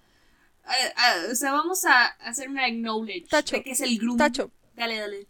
[1.29, 4.17] o sea, vamos a hacer una acknowledge Tacho, de que es el groom.
[4.17, 4.49] Tacho.
[4.75, 5.27] Dale, dale.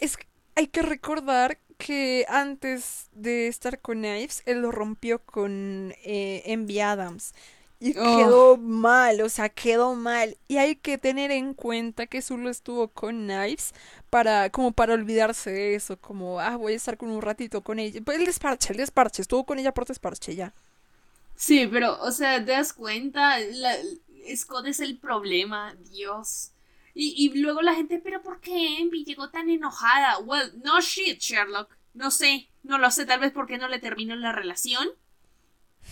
[0.00, 5.92] Es que hay que recordar que antes de estar con Knives, él lo rompió con
[6.02, 7.34] eh, Envy Adams.
[7.78, 8.16] Y oh.
[8.16, 10.38] quedó mal, o sea, quedó mal.
[10.48, 13.74] Y hay que tener en cuenta que solo estuvo con Knives
[14.08, 17.78] para, como para olvidarse de eso, como, ah, voy a estar con un ratito con
[17.78, 18.00] ella.
[18.02, 20.54] Pues el desparche, el desparche, estuvo con ella por desparche ya.
[21.36, 23.76] Sí, pero, o sea, te das cuenta, la,
[24.34, 26.53] Scott es el problema, Dios.
[26.94, 30.18] Y, y luego la gente, pero ¿por qué Envy llegó tan enojada?
[30.20, 31.76] Well, no shit, Sherlock.
[31.92, 34.88] No sé, no lo sé, tal vez porque no le terminó la relación.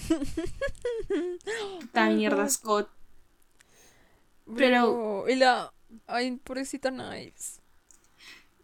[1.93, 2.89] Tan mierda, Scott.
[4.57, 5.25] Pero.
[5.29, 5.73] Y la.
[6.07, 7.61] Ay, pobrecita Knives.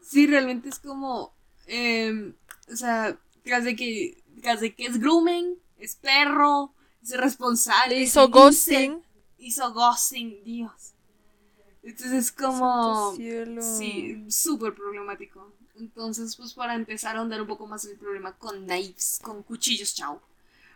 [0.03, 1.35] Sí, realmente es como.
[1.67, 2.33] Eh,
[2.71, 4.23] o sea, tras de que.
[4.43, 6.73] Tras de que es grooming, es perro,
[7.03, 8.01] es responsable.
[8.01, 9.03] Hizo ghosting.
[9.39, 10.95] Hizo ghosting, Dios.
[11.89, 13.17] Entonces es como.
[13.17, 15.55] Sí, súper problemático.
[15.77, 19.95] Entonces, pues para empezar a ahondar un poco más el problema con knives, con cuchillos,
[19.95, 20.21] chao.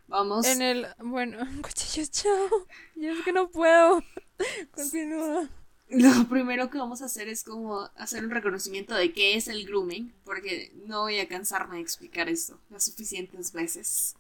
[0.09, 0.47] Vamos.
[0.47, 0.87] En el.
[1.01, 2.49] Bueno, cuchillos, chao.
[2.97, 4.03] Yo es que no puedo.
[4.75, 5.51] Continúa.
[5.91, 9.67] Lo primero que vamos a hacer es como hacer un reconocimiento de qué es el
[9.67, 14.15] grooming, porque no voy a cansarme de explicar esto las suficientes veces.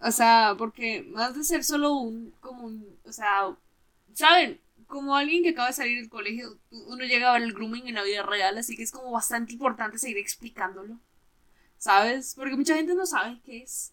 [0.00, 3.56] O sea, porque más de ser solo un, como un, o sea,
[4.14, 4.58] ¿saben?
[4.88, 7.94] Como alguien que acaba de salir del colegio, uno llega a ver el grooming en
[7.94, 10.98] la vida real, así que es como bastante importante seguir explicándolo.
[11.76, 12.34] ¿Sabes?
[12.34, 13.92] Porque mucha gente no sabe qué es.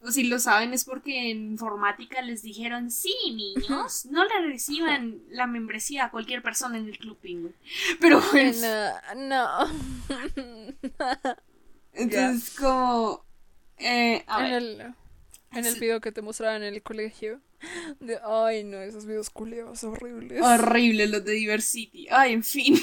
[0.00, 5.22] O si lo saben es porque en informática les dijeron, sí, niños, no le reciban
[5.30, 7.54] la membresía a cualquier persona en el club Penguin.
[8.00, 8.62] Pero pues...
[9.16, 9.58] No,
[11.94, 13.24] Entonces, como...
[13.78, 14.94] Eh, a en El,
[15.52, 17.40] en el video que te mostraban en el colegio
[18.00, 20.42] de, ay, no, esos videos culeados horribles.
[20.42, 22.06] Horrible los de Diversity.
[22.10, 22.78] Ay, en fin.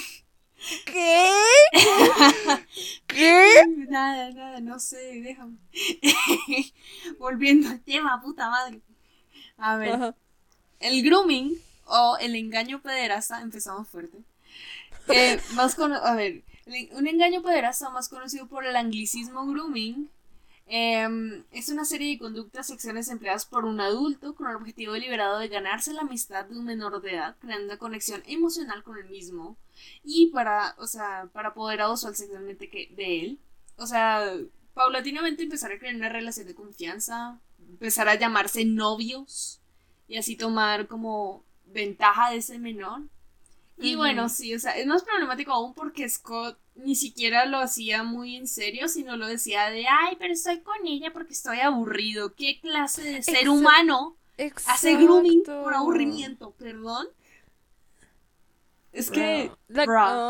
[0.85, 1.29] ¿Qué?
[3.07, 3.45] ¿Qué?
[3.89, 5.57] Nada, nada, no sé, déjame.
[7.19, 8.81] Volviendo al tema, puta madre.
[9.57, 10.15] A ver.
[10.79, 11.55] El grooming
[11.85, 14.17] o el engaño pederasta, empezamos fuerte.
[15.07, 16.43] Eh, más con, a ver,
[16.93, 20.09] un engaño pederasta más conocido por el anglicismo grooming
[20.73, 24.93] Em, es una serie de conductas y acciones empleadas por un adulto con el objetivo
[24.93, 28.97] deliberado de ganarse la amistad de un menor de edad, creando una conexión emocional con
[28.97, 29.57] el mismo
[30.05, 33.39] y para, o sea, para apoderados sexualmente que, de él.
[33.75, 34.33] O sea,
[34.73, 39.59] paulatinamente empezar a crear una relación de confianza, empezar a llamarse novios
[40.07, 43.01] y así tomar como ventaja de ese menor.
[43.77, 48.03] Y bueno, sí, o sea, es más problemático aún porque Scott ni siquiera lo hacía
[48.03, 52.33] muy en serio, sino lo decía de, ay, pero estoy con ella porque estoy aburrido.
[52.35, 54.17] ¿Qué clase de ser humano
[54.65, 56.51] hace grooming por aburrimiento?
[56.57, 57.07] Perdón.
[58.91, 59.51] Es que...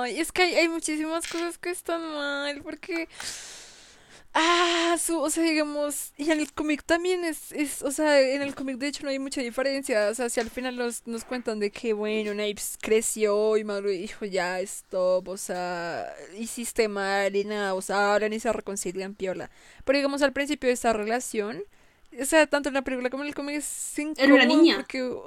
[0.08, 3.08] es que hay muchísimas cosas que están mal porque...
[4.34, 8.42] Ah, su, o sea, digamos, y en el cómic también es, es, o sea, en
[8.42, 11.60] el cómic de hecho no hay mucha diferencia, o sea, si al final nos, cuentan
[11.60, 17.44] de que, bueno, Napes creció y Maduro dijo, ya, stop, o sea, hiciste mal y
[17.44, 19.50] nada, o sea, ahora ni se reconcilian piola.
[19.84, 21.64] Pero digamos, al principio de esta relación,
[22.20, 24.76] o sea, tanto en la película como en el cómic es Era una niña.
[24.76, 25.22] Porque, uh,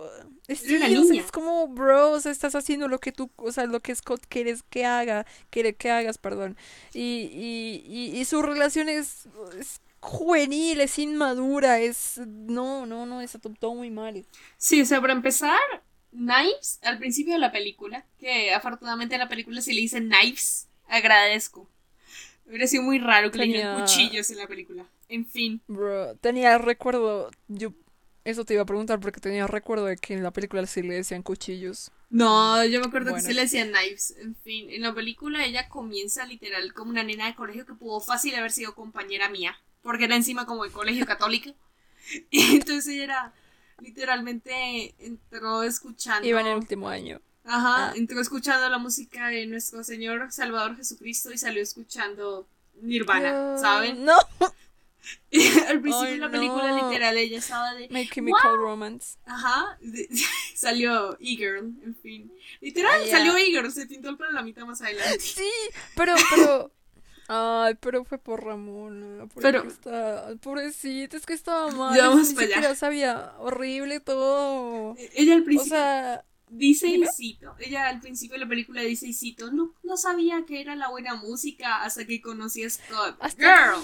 [0.49, 1.23] es, una niña.
[1.23, 4.27] es como, bro, o sea, estás haciendo lo que tú, o sea, lo que Scott
[4.29, 6.57] quiere que haga, quiere que hagas, perdón.
[6.93, 9.29] Y, y, y, su relación es,
[10.01, 14.27] juvenil, es inmadura, es, no, no, no, es todo muy mal.
[14.59, 15.59] Sí, o sea, para empezar,
[16.11, 20.69] Knives, al principio de la película, que afortunadamente en la película si le dicen Knives,
[20.87, 21.69] agradezco.
[22.47, 24.85] Hubiera sido muy raro que le dieran cuchillos en la película.
[25.15, 25.63] En fin.
[25.69, 27.31] Bro, tenía recuerdo.
[27.47, 27.73] Yo.
[28.25, 30.95] Eso te iba a preguntar porque tenía recuerdo de que en la película sí le
[30.95, 31.93] decían cuchillos.
[32.11, 34.15] No, yo me acuerdo que sí le decían knives.
[34.19, 38.01] En fin, en la película ella comienza literal como una nena de colegio que pudo
[38.01, 39.57] fácil haber sido compañera mía.
[39.83, 41.51] Porque era encima como de colegio católico.
[42.31, 43.35] Y entonces ella era.
[43.81, 46.27] Literalmente entró escuchando.
[46.27, 47.21] Iba en el último año.
[47.45, 47.93] Ajá, ah.
[47.95, 52.49] entró escuchando la música de nuestro Señor Salvador Jesucristo y salió escuchando
[52.81, 54.05] Nirvana, ¿saben?
[54.05, 54.17] No.
[55.69, 57.89] Al principio de la película, literal, ella estaba de.
[57.89, 59.19] My Chemical Romance.
[59.27, 59.79] Ajá.
[60.55, 62.33] salió E-Girl, en fin.
[62.61, 65.19] Literal, ah, salió E-Girl, se pintó el pelo la mitad más adelante.
[65.21, 65.51] Sí,
[65.97, 66.73] pero, pero.
[67.27, 69.27] Ay, pero fue por Ramona.
[69.41, 69.65] Pero.
[69.65, 71.97] Está, pobrecita, es que estaba mal.
[71.97, 72.75] Ya vamos para allá.
[72.75, 74.95] sabía horrible todo.
[74.97, 75.75] E-, ella al principio.
[75.75, 76.25] O sea.
[76.57, 80.45] Dice y cito, ella al principio de la película dice y cito, no, no sabía
[80.47, 83.19] que era la buena música hasta que conocí a Scott.
[83.37, 83.83] Girl.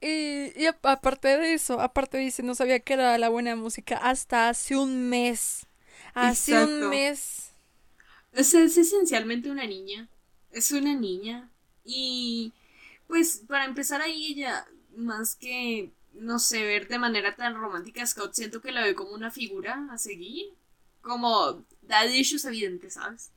[0.00, 4.76] y, aparte de eso, aparte dice, no sabía que era la buena música hasta hace
[4.76, 5.64] un mes.
[6.12, 7.52] Hace un mes.
[8.32, 10.08] es esencialmente una niña.
[10.50, 11.52] Es una niña.
[11.84, 12.52] Y
[13.06, 14.66] pues para empezar ahí ella,
[14.96, 18.94] más que no sé, ver de manera tan romántica a Scott, siento que la ve
[18.94, 20.52] como una figura a seguir,
[21.00, 23.30] como daddy issues evidentes, ¿sabes?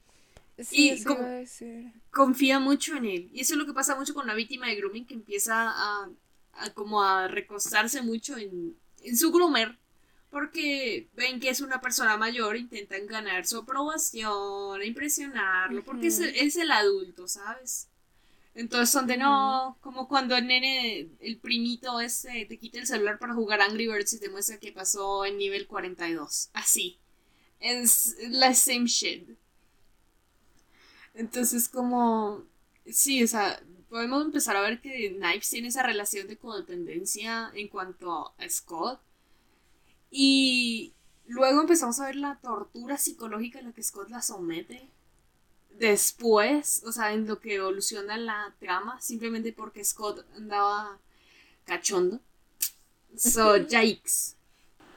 [0.59, 1.91] Sí, Y eso como- iba a decir.
[2.11, 3.29] confía mucho en él.
[3.33, 6.09] Y eso es lo que pasa mucho con una víctima de grooming que empieza a,
[6.53, 9.77] a como a recostarse mucho en, en su groomer.
[10.29, 16.55] Porque ven que es una persona mayor, intentan ganar su aprobación, impresionarlo, porque es, es
[16.55, 17.89] el adulto, ¿sabes?
[18.55, 23.19] Entonces son de no, como cuando el nene, el primito ese, te quita el celular
[23.19, 26.49] para jugar Angry Birds y te muestra que pasó en nivel 42.
[26.53, 26.97] Así.
[27.61, 29.29] Es la same shit.
[31.13, 32.43] Entonces, como.
[32.85, 37.67] Sí, o sea, podemos empezar a ver que Knives tiene esa relación de codependencia en
[37.67, 38.99] cuanto a Scott.
[40.09, 40.93] Y
[41.27, 44.89] luego empezamos a ver la tortura psicológica en la que Scott la somete.
[45.77, 50.97] Después, o sea, en lo que evoluciona la trama, simplemente porque Scott andaba
[51.65, 52.19] cachondo.
[53.15, 54.35] So, yikes.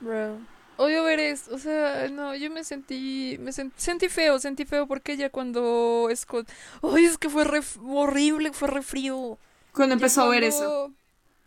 [0.01, 0.54] Bro.
[0.77, 4.89] Odio ver esto, o sea, no, yo me sentí, me sen- sentí feo, sentí feo
[4.89, 6.49] porque ella cuando Scott,
[6.83, 9.39] ay, es que fue re horrible, fue re frío.
[9.73, 10.93] Cuando empezó a ver eso.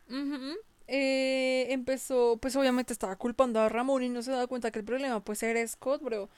[0.09, 0.55] ujú,
[0.87, 4.85] eh, empezó, pues obviamente estaba culpando a Ramón y no se daba cuenta que el
[4.85, 6.29] problema pues era Scott, bro.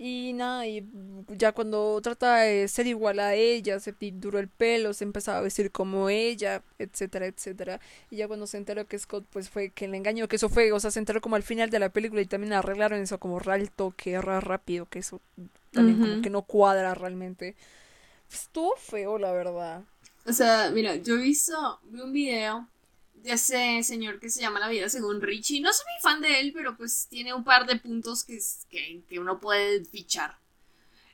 [0.00, 0.88] Y nada, y
[1.26, 5.40] ya cuando trata de ser igual a ella, se pinturó el pelo, se empezaba a
[5.40, 7.80] vestir como ella, etcétera, etcétera.
[8.08, 10.70] Y ya cuando se enteró que Scott pues fue quien le engañó, que eso fue,
[10.70, 13.40] o sea, se enteró como al final de la película y también arreglaron eso como
[13.40, 15.20] al toque, rápido, que eso
[15.72, 17.56] también como que no cuadra realmente.
[18.30, 19.82] Estuvo feo, la verdad.
[20.26, 22.68] O sea, mira, yo he visto, vi un video
[23.22, 25.60] de ese señor que se llama La vida según Richie.
[25.60, 28.38] No soy muy fan de él, pero pues tiene un par de puntos que,
[28.68, 30.38] que, que uno puede fichar.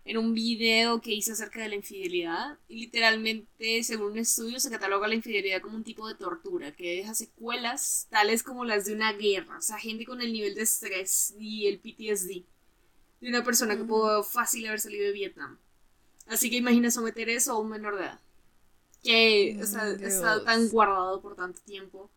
[0.07, 4.71] En un video que hizo acerca de la infidelidad, y literalmente, según un estudio, se
[4.71, 8.93] cataloga la infidelidad como un tipo de tortura que deja secuelas tales como las de
[8.93, 9.57] una guerra.
[9.57, 12.45] O sea, gente con el nivel de estrés y el PTSD
[13.23, 13.89] de una persona que Ujú.
[13.89, 15.59] pudo fácil haber salido de Vietnam.
[16.27, 18.21] Así que imagina someter eso a un menor de edad
[19.05, 22.11] que o sea, está tan guardado por tanto tiempo.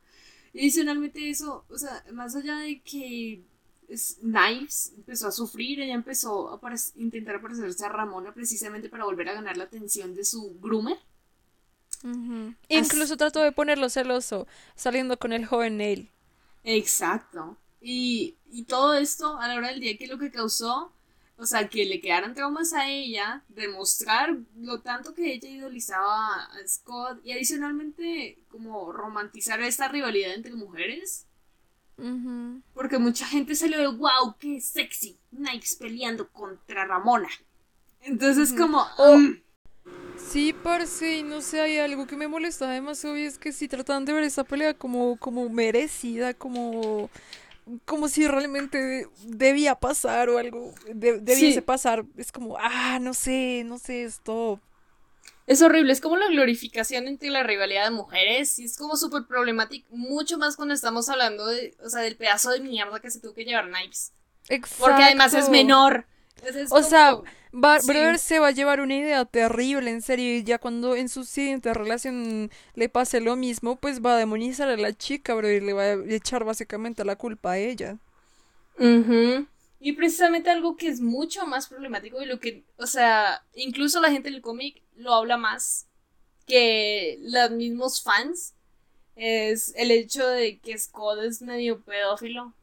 [0.53, 3.43] Y adicionalmente eso, o sea, más allá de que
[3.89, 6.59] es- Knives empezó a sufrir, ella empezó a
[6.97, 10.99] intentar parecerse a Ramona precisamente para volver a ganar la atención de su groomer.
[12.69, 16.09] Incluso trató de ponerlo celoso, saliendo con el joven Neil.
[16.63, 17.57] Exacto.
[17.81, 20.91] Y, y todo esto a la hora del día que lo que causó,
[21.37, 26.67] o sea, que le quedaran traumas a ella, demostrar lo tanto que ella idolizaba a
[26.67, 31.25] Scott y adicionalmente como romantizar esta rivalidad entre mujeres.
[32.73, 37.29] Porque mucha gente salió de wow, qué sexy, Knives peleando contra Ramona.
[38.01, 38.85] Entonces como...
[38.97, 39.17] Oh.
[39.17, 39.41] mm,
[40.17, 43.67] Sí, parce, y no sé, hay algo que me molesta demasiado y es que si
[43.67, 47.09] tratan de ver esa pelea como, como merecida, como,
[47.85, 51.61] como si realmente debía pasar o algo, de- debiese Sí.
[51.61, 54.59] pasar, es como, ah, no sé, no sé, stop.
[55.45, 59.23] Es horrible, es como la glorificación entre la rivalidad de mujeres y es como súper
[59.27, 63.21] problemático, mucho más cuando estamos hablando de, o sea, del pedazo de mierda que se
[63.21, 64.11] tuvo que llevar Knives.
[64.77, 66.05] Porque además es menor.
[66.37, 67.23] Entonces, O sea, como-
[67.63, 67.87] va, sí.
[67.87, 71.23] Brother se va a llevar una idea terrible, en serio, y ya cuando en su
[71.23, 75.59] siguiente relación le pase lo mismo, pues va a demonizar a la chica, bro, y
[75.59, 77.97] le va a echar básicamente la culpa a ella.
[79.79, 84.11] Y precisamente algo que es mucho más problemático de lo que, o sea, incluso la
[84.11, 85.87] gente del cómic lo habla más
[86.45, 88.53] que los mismos fans,
[89.15, 92.53] es el hecho de que Scott es medio pedófilo.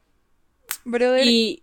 [0.84, 1.62] Brother, Y...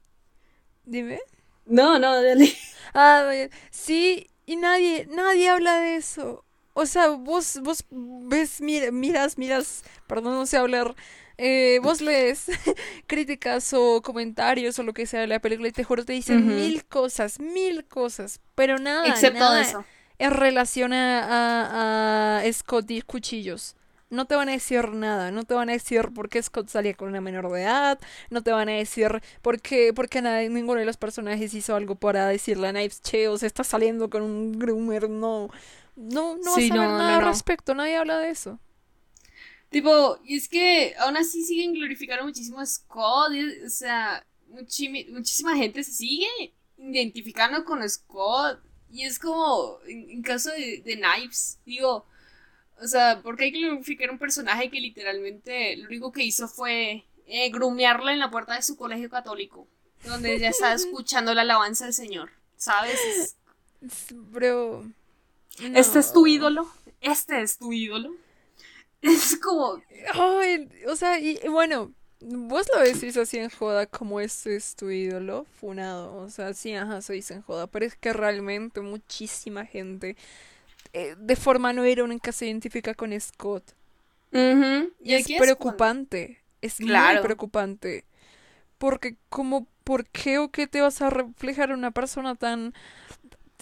[0.86, 1.20] dime.
[1.66, 2.54] No, no, dale.
[2.94, 3.50] Ah, vaya.
[3.70, 6.44] sí, y nadie, nadie habla de eso.
[6.74, 10.96] O sea, vos, vos ves, mira- miras, miras, perdón, no sé hablar,
[11.38, 12.46] eh, vos lees
[13.08, 16.54] críticas o comentarios o lo que sea de la película y te juro te dicen
[16.56, 19.86] mil cosas, mil cosas, pero nada, Excepto nada eso.
[20.20, 23.76] en relación a, a, a Scott y cuchillos.
[24.12, 26.94] No te van a decir nada, no te van a decir por qué Scott salía
[26.96, 28.00] con una menor de edad,
[28.30, 31.76] no te van a decir por qué, por qué nadie- ninguno de los personajes hizo
[31.76, 35.50] algo para decirle a Knives, che, o se está saliendo con un groomer, no.
[35.96, 37.28] No, no Sí, vas a ver no, nada no, al no.
[37.30, 38.60] respecto, nadie habla de eso.
[39.70, 43.32] Tipo, y es que aún así siguen glorificando muchísimo a Scott.
[43.34, 46.28] y, o sea, muchimi- muchísima gente se sigue
[46.78, 48.60] identificando con Scott.
[48.92, 52.06] Y es como, en, en caso de, de Knives, digo,
[52.82, 57.06] o sea, porque hay que glorificar un personaje que literalmente lo único que hizo fue
[57.28, 59.68] eh, grumearla en la puerta de su colegio católico,
[60.06, 63.00] donde ella estaba escuchando la alabanza del Señor, ¿sabes?
[63.00, 63.36] Es-
[63.82, 64.86] Es- Bro.
[65.74, 66.68] Este es tu ídolo,
[67.02, 68.12] este es tu ídolo.
[69.02, 69.82] Es como...
[70.14, 74.92] Ay, o sea, y, bueno, vos lo decís así en joda como este es tu
[74.92, 76.16] ídolo, funado.
[76.18, 80.16] O sea, sí, ajá, se dice en joda, pero es que realmente muchísima gente
[80.94, 83.74] eh, de forma no irónica se identifica con Scott.
[84.32, 86.42] Y, es preocupante.
[86.62, 88.06] Es muy preocupante.
[88.78, 92.74] Porque, como, ¿por qué o qué te vas a reflejar una persona tan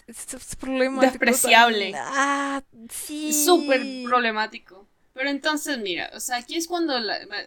[0.07, 1.93] despreciable?
[1.95, 3.33] Ah, sí.
[3.33, 4.87] Súper problemático.
[5.13, 6.93] Pero entonces, mira, o sea, aquí es cuando,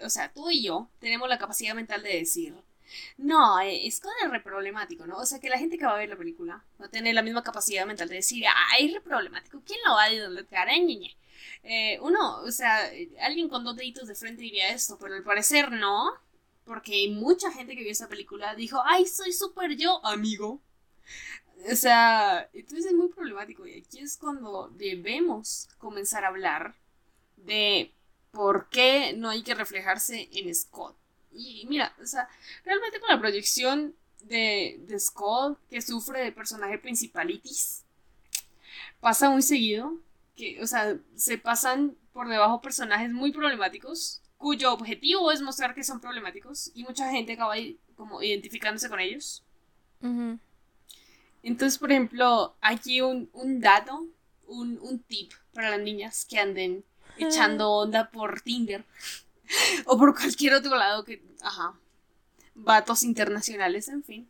[0.05, 2.55] o sea, tú y yo tenemos la capacidad mental de decir,
[3.19, 5.19] no, eh, es es re problemático, ¿no?
[5.19, 7.43] O sea, que la gente que va a ver la película no tiene la misma
[7.43, 8.45] capacidad mental de decir,
[8.79, 10.69] es re problemático, ¿quién lo va a idolatar?
[11.65, 15.71] Eh, uno, o sea, alguien con dos deditos de frente diría esto, pero al parecer
[15.73, 16.13] no,
[16.65, 20.61] porque mucha gente que vio esa película dijo, ay, soy súper yo, amigo.
[21.71, 26.75] O sea, entonces es muy problemático y aquí es cuando debemos comenzar a hablar
[27.37, 27.93] de
[28.33, 30.97] por qué no hay que reflejarse en Scott.
[31.35, 32.29] Y mira, o sea,
[32.65, 37.85] realmente con la proyección de, de Scott, que sufre de personaje principalitis,
[39.01, 39.97] pasa muy seguido
[40.37, 45.85] que, o sea, se pasan por debajo personajes muy problemáticos, cuyo objetivo es mostrar que
[45.85, 47.55] son problemáticos, y mucha gente acaba
[47.97, 49.43] como identificándose con ellos.
[51.43, 54.07] Entonces, por ejemplo, aquí un, un dato,
[54.47, 56.85] un, un tip para las niñas que anden
[57.19, 58.85] echando onda por Tinder
[59.87, 61.75] o por cualquier otro lado que, ajá,
[62.55, 64.29] vatos internacionales, en fin.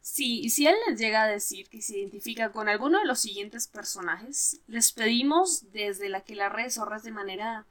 [0.00, 3.68] Si, si él les llega a decir que se identifica con alguno de los siguientes
[3.68, 7.66] personajes, les pedimos desde la que las redes zorras de manera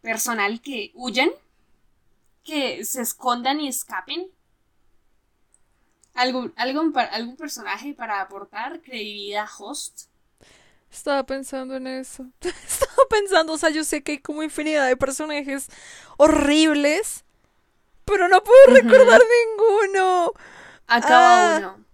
[0.00, 1.30] personal que huyan,
[2.42, 4.28] que se escondan y escapen.
[6.14, 10.06] ¿Algún, algún, algún personaje para aportar credibilidad host?
[10.94, 12.24] Estaba pensando en eso.
[12.40, 15.68] Estaba pensando, o sea, yo sé que hay como infinidad de personajes
[16.18, 17.24] horribles,
[18.04, 20.32] pero no puedo recordar ninguno.
[20.86, 21.58] Acaba ah.
[21.58, 21.84] uno.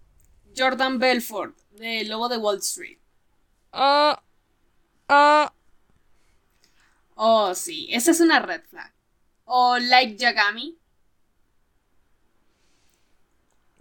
[0.55, 2.99] Jordan Belfort, de Lobo de Wall Street.
[3.73, 4.23] Ah.
[5.09, 5.55] Ah.
[7.15, 8.93] Oh, sí, esa es una red flag.
[9.45, 10.79] O Like Yagami.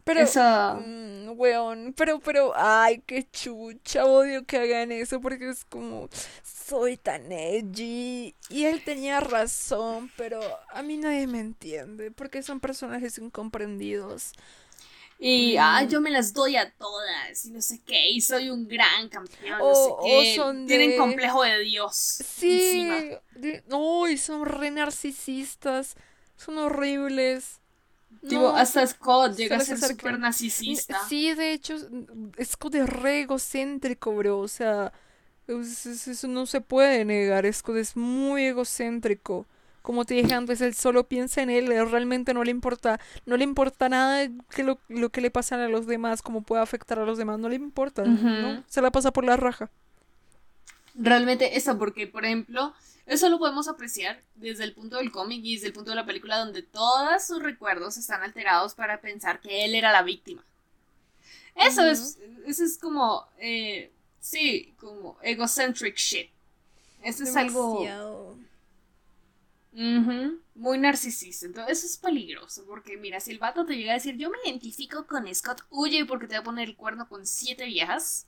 [0.09, 0.21] Pero.
[0.21, 0.41] Eso.
[0.83, 6.09] Mm, weón, pero, pero, ay, qué chucha, odio que hagan eso porque es como,
[6.41, 8.33] soy tan edgy.
[8.49, 10.41] Y él tenía razón, pero
[10.71, 14.33] a mí nadie me entiende porque son personajes incomprendidos.
[15.19, 18.67] Y ah, yo me las doy a todas y no sé qué, y soy un
[18.67, 20.35] gran campeón, no sé qué.
[20.35, 21.93] Son Tienen complejo de Dios.
[21.95, 22.89] Sí,
[23.67, 25.97] no, y son re narcisistas,
[26.35, 27.58] son horribles.
[28.27, 30.99] Tipo, hasta Scott llega a ser súper narcisista.
[31.07, 31.75] Sí, de hecho,
[32.43, 34.91] Scott es re egocéntrico, bro, o sea,
[35.47, 39.45] eso no se puede negar, Scott es muy egocéntrico
[39.81, 43.43] como te dije antes, él solo piensa en él, realmente no le importa, no le
[43.43, 44.77] importa nada que lo,
[45.09, 48.03] que le pasa a los demás, cómo puede afectar a los demás, no le importa,
[48.03, 48.63] ¿no?
[48.67, 49.71] Se la pasa por la raja.
[50.93, 52.73] Realmente eso, porque por ejemplo,
[53.09, 56.05] eso lo podemos apreciar desde el punto del cómic y desde el punto de la
[56.05, 60.43] película, donde todos sus recuerdos están alterados para pensar que él era la víctima.
[61.55, 66.29] Eso es, eso es como, eh, sí, como egocentric shit.
[67.01, 68.37] Eso es algo
[70.53, 71.47] muy narcisista.
[71.47, 72.63] Entonces eso es peligroso.
[72.67, 76.05] Porque mira, si el vato te llega a decir, yo me identifico con Scott, huye
[76.05, 78.27] porque te va a poner el cuerno con siete viejas.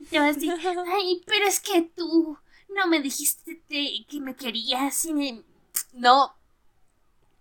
[0.00, 0.50] Y te va a decir,
[0.94, 2.38] ay, pero es que tú
[2.68, 5.42] no me dijiste que me querías y me...
[5.92, 6.36] No.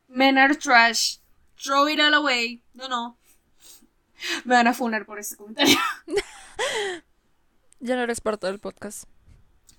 [0.07, 1.17] Men are trash.
[1.55, 2.61] Throw it all away.
[2.73, 3.17] No, no.
[4.45, 5.77] Me van a funar por ese comentario.
[7.79, 9.05] ya no eres parte del podcast.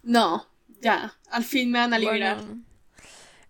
[0.02, 0.46] No,
[0.80, 1.16] ya.
[1.30, 2.38] Al fin me van a liberar.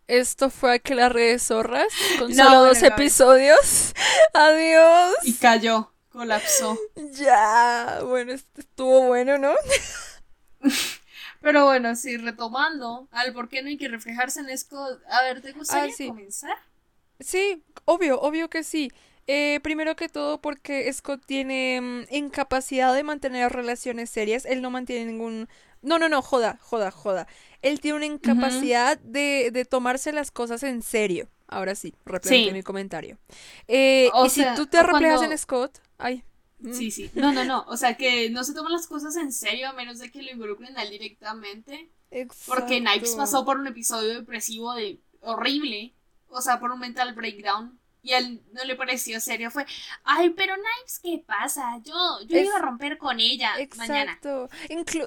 [0.07, 1.89] Esto fue que las redes zorras
[2.19, 3.95] con solo dos episodios.
[4.35, 5.15] Adiós.
[5.23, 6.79] Y cayó, colapsó.
[7.13, 9.55] Ya, bueno, estuvo bueno, ¿no?
[11.45, 14.79] Pero bueno, sí, retomando al por qué no hay que reflejarse en esto.
[14.79, 16.57] A ver, ¿te gustaría ah, comenzar?
[17.21, 18.91] Sí, obvio, obvio que sí.
[19.27, 24.45] Eh, primero que todo porque Scott tiene mm, incapacidad de mantener relaciones serias.
[24.47, 25.49] Él no mantiene ningún...
[25.83, 27.27] No, no, no, joda, joda, joda
[27.65, 31.29] él tiene una incapacidad de, de, tomarse las cosas en serio.
[31.49, 33.19] Ahora sí, replanteé mi comentario.
[33.69, 36.23] Eh, y si tú te reflejas en Scott, ay.
[36.65, 36.73] Mm.
[36.73, 37.11] Sí, sí.
[37.15, 37.65] No, no, no.
[37.69, 40.31] O sea, que no se toman las cosas en serio a menos de que lo
[40.31, 41.91] involucren a él directamente.
[42.47, 45.95] Porque Knives pasó por un episodio depresivo de horrible.
[46.29, 47.79] O sea, por un mental breakdown.
[48.05, 49.65] Y él no le pareció serio, fue,
[50.05, 51.81] ay, pero Knives, ¿qué pasa?
[51.83, 51.95] Yo,
[52.29, 54.13] yo iba a romper con ella mañana.
[54.13, 54.51] Exacto.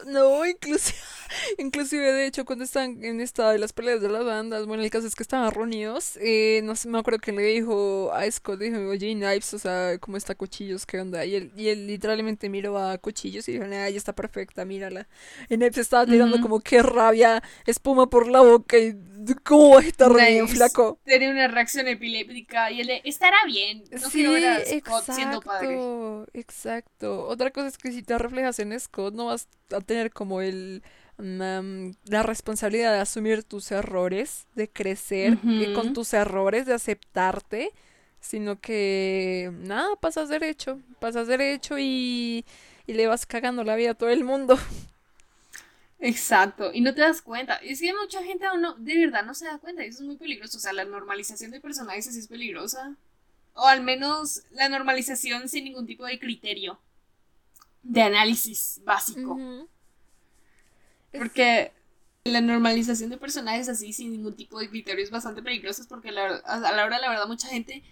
[0.07, 0.97] no, inclusive,
[1.59, 4.89] inclusive, de hecho, cuando están en esta de las peleas de las bandas, bueno, el
[4.89, 8.59] caso es que estaban reunidos, eh, no sé, me acuerdo que le dijo a Scott,
[8.59, 10.87] dijo, oye, Knives, o sea, ¿cómo está Cuchillos?
[10.87, 11.23] ¿Qué onda?
[11.23, 15.07] Y él, y él literalmente miró a Cuchillos y dijo, ay, está perfecta, mírala.
[15.49, 18.95] Y Knives estaba tirando como, qué rabia, espuma por la boca y
[19.43, 20.11] ¿Cómo va a estar
[20.47, 20.99] flaco?
[21.03, 23.83] Tiene una reacción epiléptica y él estará bien.
[23.91, 25.79] No quiero ver a Scott siendo padre.
[26.33, 27.27] Exacto.
[27.27, 30.83] Otra cosa es que si te reflejas en Scott, no vas a tener como el
[31.19, 35.37] la responsabilidad de asumir tus errores, de crecer
[35.73, 37.71] con tus errores, de aceptarte,
[38.19, 42.45] sino que nada, pasas derecho, pasas derecho y,
[42.85, 44.59] y le vas cagando la vida a todo el mundo.
[45.99, 47.55] Exacto, y no te das cuenta.
[47.55, 50.05] Es que mucha gente aún no, de verdad no se da cuenta, y eso es
[50.05, 50.57] muy peligroso.
[50.57, 52.95] O sea, la normalización de personajes es peligrosa.
[53.53, 56.79] O al menos la normalización sin ningún tipo de criterio
[57.81, 59.39] de análisis básico.
[61.11, 61.71] Porque
[62.25, 66.13] la normalización de personajes así sin ningún tipo de criterio es bastante peligrosa porque a
[66.13, 67.83] la hora la verdad mucha gente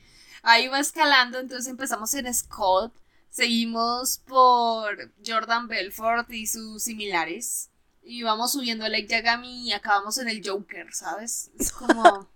[0.43, 2.93] ahí va escalando, entonces empezamos en Scott,
[3.29, 7.69] seguimos por Jordan Belfort y sus similares
[8.05, 11.51] y vamos subiendo a Lake Yagami y acabamos en el Joker, ¿sabes?
[11.59, 12.29] Es como...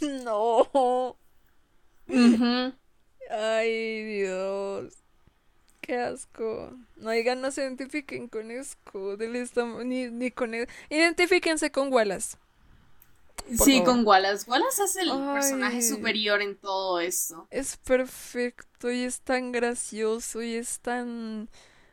[0.00, 1.16] no.
[3.30, 4.94] Ay, Dios.
[5.80, 6.72] Qué asco.
[6.96, 9.16] No digan, no se identifiquen con Esco.
[9.84, 10.52] Ni, ni con...
[10.90, 12.36] Identifíquense con Wallace.
[13.64, 14.48] sí, con Wallace.
[14.48, 17.48] Wallace es el personaje superior en todo esto.
[17.50, 21.48] Es perfecto y es tan gracioso y es tan...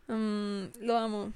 [0.07, 1.34] Mm, lo amo.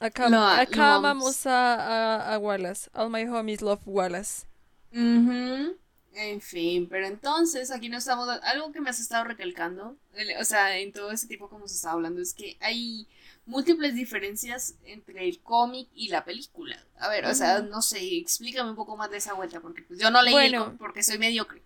[0.00, 2.88] Acá, acá vamos a, a, Wallace.
[2.94, 4.46] All my homies love Wallace.
[4.92, 8.28] En fin, pero entonces aquí no estamos.
[8.42, 9.96] Algo que me has estado recalcando,
[10.40, 13.06] o sea, en todo ese tipo como se está hablando, es que hay
[13.46, 16.82] múltiples diferencias entre el cómic y la película.
[16.98, 20.00] A ver, o sea, no sé, explícame un poco más de esa vuelta, porque pues,
[20.00, 21.62] yo no leí bueno, porque soy mediocre.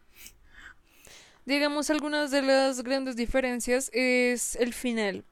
[1.47, 5.24] Digamos, algunas de las grandes diferencias es el final.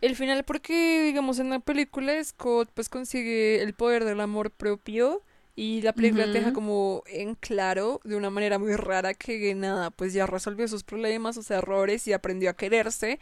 [0.00, 5.22] El final porque, digamos, en la película Scott pues consigue el poder del amor propio
[5.56, 9.90] y la película te deja como en claro, de una manera muy rara, que nada,
[9.90, 13.18] pues ya resolvió sus problemas, sus errores y aprendió a quererse.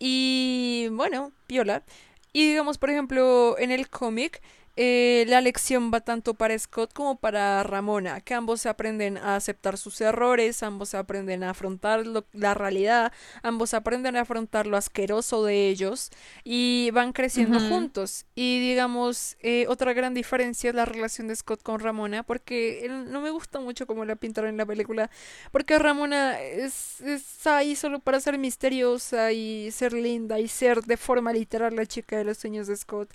[0.00, 1.84] Y bueno, viola.
[2.32, 4.42] Y digamos, por ejemplo, en el cómic,
[4.82, 9.36] eh, la lección va tanto para Scott como para Ramona, que ambos se aprenden a
[9.36, 13.12] aceptar sus errores, ambos se aprenden a afrontar la realidad,
[13.42, 16.08] ambos aprenden a afrontar lo asqueroso de ellos
[16.44, 18.24] y van creciendo juntos.
[18.34, 23.20] Y digamos, eh, otra gran diferencia es la relación de Scott con Ramona, porque no
[23.20, 25.10] me gusta mucho como la pintaron en la película,
[25.52, 30.96] porque Ramona es, es ahí solo para ser misteriosa y ser linda y ser de
[30.96, 33.12] forma literal la chica de los sueños de Scott.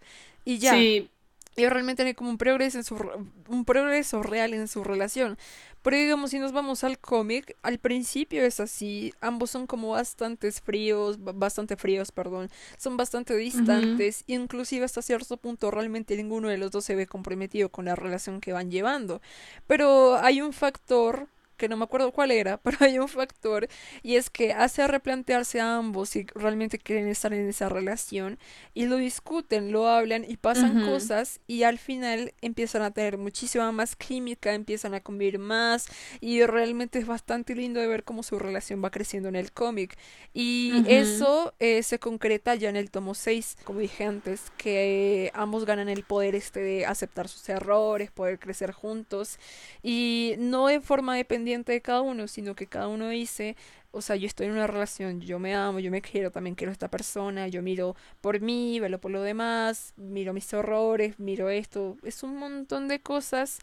[0.47, 0.73] Y ya.
[0.73, 1.09] Sí
[1.55, 2.97] y realmente hay como un progreso, en su,
[3.47, 5.37] un progreso real en su relación.
[5.81, 10.51] Pero digamos, si nos vamos al cómic, al principio es así, ambos son como bastante
[10.51, 16.71] fríos, bastante fríos, perdón, son bastante distantes, inclusive hasta cierto punto realmente ninguno de los
[16.71, 19.21] dos se ve comprometido con la relación que van llevando.
[19.67, 23.67] Pero hay un factor que no me acuerdo cuál era, pero hay un factor
[24.03, 28.37] y es que hace replantearse a ambos si realmente quieren estar en esa relación
[28.73, 33.71] y lo discuten, lo hablan y pasan cosas y al final empiezan a tener muchísima
[33.71, 35.87] más química, empiezan a convivir más
[36.19, 39.97] y realmente es bastante lindo de ver cómo su relación va creciendo en el cómic.
[40.33, 45.65] Y eso eh, se concreta ya en el tomo 6, como dije antes, que ambos
[45.65, 49.39] ganan el poder este de aceptar sus errores, poder crecer juntos
[49.81, 53.55] y no en forma dependiente de cada uno, sino que cada uno dice,
[53.95, 56.71] o sea, yo estoy en una relación, yo me amo, yo me quiero, también quiero
[56.71, 61.49] a esta persona, yo miro por mí, velo por lo demás, miro mis horrores, miro
[61.49, 63.59] esto, es un montón de cosas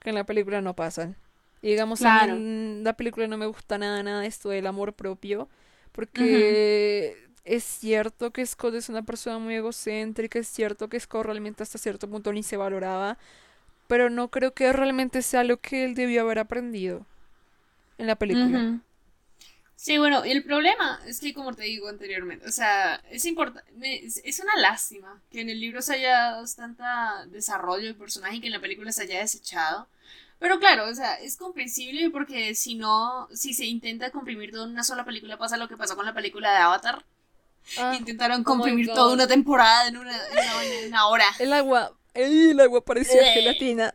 [0.00, 1.14] que en la película no pasan.
[1.62, 5.48] Y digamos, en la película no me gusta nada, nada esto del amor propio,
[5.92, 11.62] porque es cierto que Scott es una persona muy egocéntrica, es cierto que Scott realmente
[11.62, 13.16] hasta cierto punto ni se valoraba,
[13.86, 17.06] pero no creo que realmente sea lo que él debió haber aprendido
[17.98, 18.80] en la película.
[19.76, 24.40] Sí, bueno, el problema es que, como te digo anteriormente, o sea, es importante, es
[24.40, 28.48] una lástima que en el libro se haya dado tanta desarrollo de personaje y que
[28.48, 29.86] en la película se haya desechado.
[30.40, 34.70] Pero claro, o sea, es comprensible porque si no, si se intenta comprimir todo en
[34.70, 37.04] una sola película, pasa lo que pasó con la película de Avatar.
[37.76, 41.26] Ah, Intentaron oh comprimir toda una temporada en una, en una, hora.
[41.38, 43.94] El agua, el agua parecía gelatina.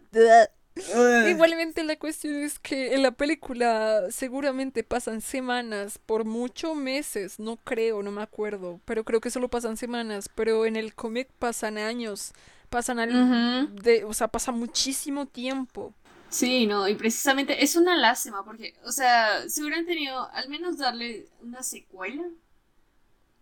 [1.30, 7.58] Igualmente la cuestión es que en la película seguramente pasan semanas, por muchos meses, no
[7.58, 11.78] creo, no me acuerdo, pero creo que solo pasan semanas, pero en el cómic pasan
[11.78, 12.34] años,
[12.70, 15.94] pasan al, de, o sea, pasa muchísimo tiempo.
[16.30, 20.80] Sí, no, y precisamente es una lástima porque, o sea, si hubieran tenido al menos
[20.80, 22.24] darle una secuela,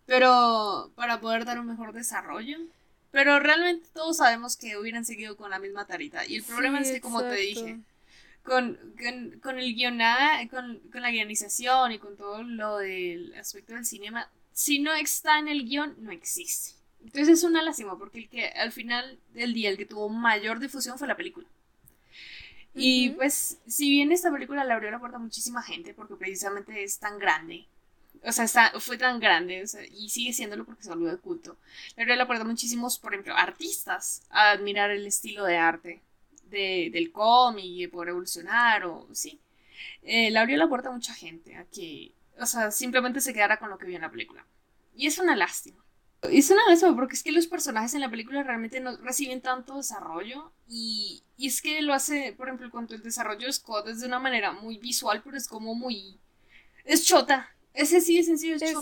[0.05, 2.57] pero para poder dar un mejor desarrollo.
[3.11, 6.25] Pero realmente todos sabemos que hubieran seguido con la misma tarita.
[6.25, 7.79] Y el problema es que, como te dije,
[8.43, 8.79] con,
[9.41, 14.29] con, el guionada, con, con, la guionización y con todo lo del aspecto del cinema,
[14.53, 16.75] si no está en el guion, no existe.
[17.03, 20.59] Entonces es una lástima, porque el que al final del día, el que tuvo mayor
[20.59, 21.47] difusión fue la película.
[22.73, 26.83] Y pues, si bien esta película le abrió la puerta a muchísima gente, porque precisamente
[26.83, 27.65] es tan grande,
[28.23, 31.57] o sea, está, fue tan grande, y sigue siéndolo porque se volvió de culto.
[31.95, 36.01] Le abrió la puerta a muchísimos, por ejemplo, artistas a admirar el estilo de arte
[36.45, 39.39] de, del cómic y poder evolucionar, o sí.
[40.03, 43.57] Eh, le abrió la puerta a mucha gente a que, o sea, simplemente se quedara
[43.57, 44.45] con lo que vio en la película.
[44.95, 45.83] Y es una lástima.
[46.21, 49.77] Es una lástima porque es que los personajes en la película realmente no reciben tanto
[49.77, 54.01] desarrollo y, y es que lo hace, por ejemplo, cuando el desarrollo de Scott es
[54.01, 56.19] de una manera muy visual, pero es como muy...
[56.85, 58.75] es chota, ese sí es sencillo, es,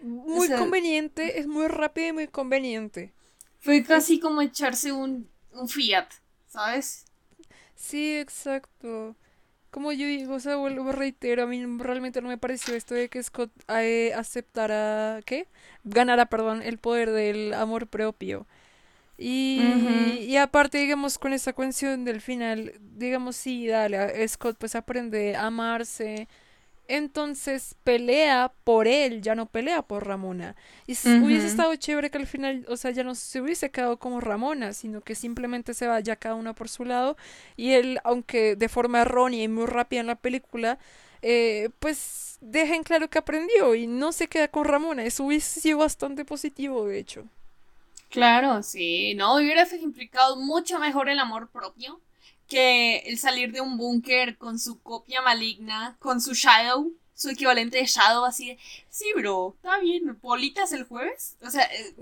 [0.00, 3.12] Muy conveniente, es muy rápido y muy conveniente.
[3.60, 5.28] Fue casi como echarse un,
[5.68, 6.08] Fiat,
[6.48, 7.04] ¿sabes?
[7.74, 9.16] Sí, exacto.
[9.70, 13.08] Como yo digo, o sea, vuelvo reitero, a mí realmente no me pareció esto de
[13.08, 15.48] que Scott eh, aceptara, ¿qué?
[15.84, 18.46] Ganara, perdón, el poder del amor propio.
[19.16, 19.60] Y,
[20.28, 25.46] y aparte, digamos, con esa cuestión del final, digamos, sí, dale, Scott pues aprende a
[25.46, 26.28] amarse,
[26.88, 30.54] entonces pelea por él, ya no pelea por Ramona.
[30.86, 34.20] Y hubiese estado chévere que al final, o sea, ya no se hubiese quedado como
[34.20, 37.16] Ramona, sino que simplemente se vaya cada una por su lado.
[37.56, 40.78] Y él, aunque de forma errónea y muy rápida en la película,
[41.22, 45.04] eh, pues deja en claro que aprendió y no se queda con Ramona.
[45.04, 47.24] Eso hubiese sido bastante positivo, de hecho.
[48.10, 52.00] Claro, sí, no, hubiera implicado mucho mejor el amor propio
[52.48, 57.78] que el salir de un búnker con su copia maligna, con su Shadow, su equivalente
[57.78, 61.36] de Shadow, así de, sí, bro, está bien, politas el jueves.
[61.42, 61.94] O sea, eh,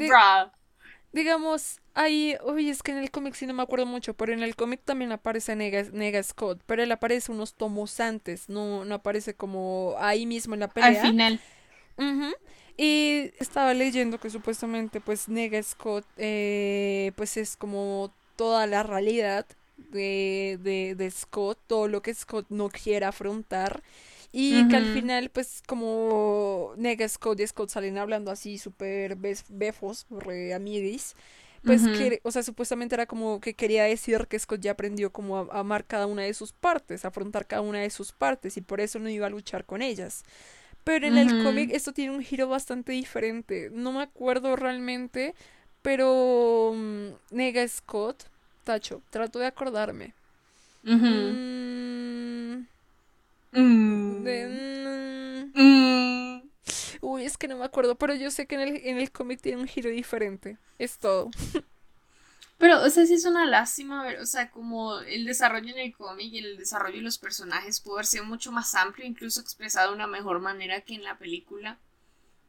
[1.12, 4.42] Digamos, ahí, uy, es que en el cómic sí no me acuerdo mucho, pero en
[4.42, 9.34] el cómic también aparece Nega, Scott, pero él aparece unos tomos antes, no, no aparece
[9.34, 11.02] como ahí mismo en la pelea.
[11.02, 11.40] Al final.
[12.78, 19.46] Y estaba leyendo que supuestamente pues Nega Scott eh, pues es como toda la realidad
[19.90, 23.82] de, de, Scott, todo lo que Scott no quiere afrontar.
[24.34, 30.06] Y que al final, pues, como nega Scott y Scott salen hablando así súper befos,
[30.08, 31.14] re amiguis,
[31.64, 35.38] pues, que, o sea, supuestamente era como que quería decir que Scott ya aprendió como
[35.38, 38.62] a, amar cada una de sus partes, a afrontar cada una de sus partes, y
[38.62, 40.24] por eso no iba a luchar con ellas.
[40.82, 43.70] Pero en el cómic esto tiene un giro bastante diferente.
[43.72, 45.34] No me acuerdo realmente,
[45.80, 48.24] pero mm, nega Scott
[48.64, 50.14] Tacho, trato de acordarme.
[50.82, 52.66] Mm.
[53.52, 54.22] Mm.
[55.54, 56.42] Mm.
[57.00, 59.40] Uy, es que no me acuerdo, pero yo sé que en el, en el cómic
[59.40, 60.56] tiene un giro diferente.
[60.78, 61.30] Es todo.
[62.58, 65.96] Pero, o sea, sí es una lástima ver, o sea, como el desarrollo en el
[65.96, 69.88] cómic y el desarrollo de los personajes pudo haber sido mucho más amplio, incluso expresado
[69.88, 71.80] de una mejor manera que en la película.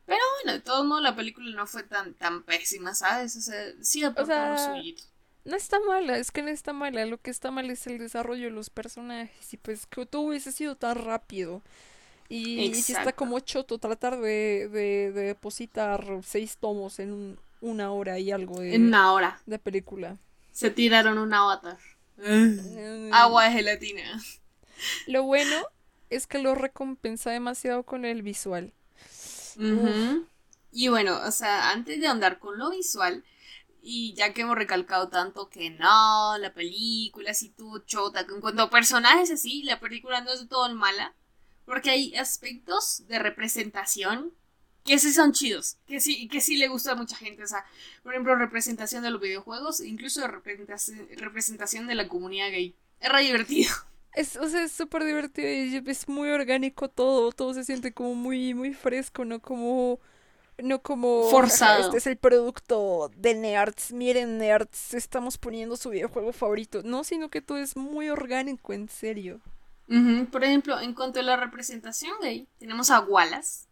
[0.06, 3.36] Pero bueno, de todos modos la película no fue tan, tan pésima, ¿sabes?
[3.38, 4.76] O sea, sí aportó o sea,
[5.46, 8.46] no está mala, es que no está mala, lo que está mal es el desarrollo
[8.46, 11.62] de los personajes y pues que todo hubiese sido tan rápido.
[12.30, 18.32] Y, si está como choto tratar de, de, depositar seis tomos en una hora y
[18.32, 19.40] algo de, en una hora.
[19.46, 20.18] de película.
[20.52, 21.78] Se tiraron un avatar.
[22.18, 23.14] Mm.
[23.14, 24.22] Agua de gelatina.
[25.08, 25.56] Lo bueno
[26.10, 28.74] es que lo recompensa demasiado con el visual.
[30.72, 33.24] Y bueno, o sea, antes de andar con lo visual,
[33.86, 38.70] y ya que hemos recalcado tanto que no, la película así tú chota, en cuanto
[38.70, 41.14] personajes así, la película no es de todo mala,
[41.66, 44.34] porque hay aspectos de representación
[44.86, 47.44] que sí son chidos, que sí, que sí le gusta a mucha gente.
[47.44, 47.66] O sea,
[48.04, 52.76] por ejemplo, representación de los videojuegos, incluso representación, de la comunidad gay.
[53.00, 53.72] Es re divertido.
[54.16, 58.14] Es, o sea, es súper divertido y es muy orgánico todo, todo se siente como
[58.14, 59.42] muy, muy fresco, ¿no?
[59.42, 60.00] Como
[60.62, 61.86] no como forzado.
[61.86, 63.94] Este es el producto de Nerds.
[63.94, 66.82] Miren, Nerds, estamos poniendo su videojuego favorito.
[66.84, 69.42] No, sino que todo es muy orgánico, en serio.
[70.32, 73.66] Por ejemplo, en cuanto a la representación gay, tenemos a Wallace,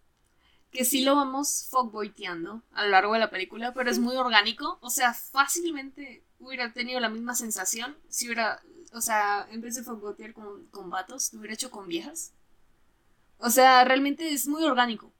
[0.70, 4.78] que sí lo vamos fuckboyteando a lo largo de la película, pero es muy orgánico.
[4.82, 8.62] O sea, fácilmente hubiera tenido la misma sensación si hubiera
[8.94, 9.84] o sea, en vez de
[10.34, 12.34] con, con vatos, lo hubiera hecho con viejas.
[13.38, 15.12] O sea, realmente es muy orgánico.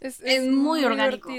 [0.00, 1.30] Es, muy, orgánico.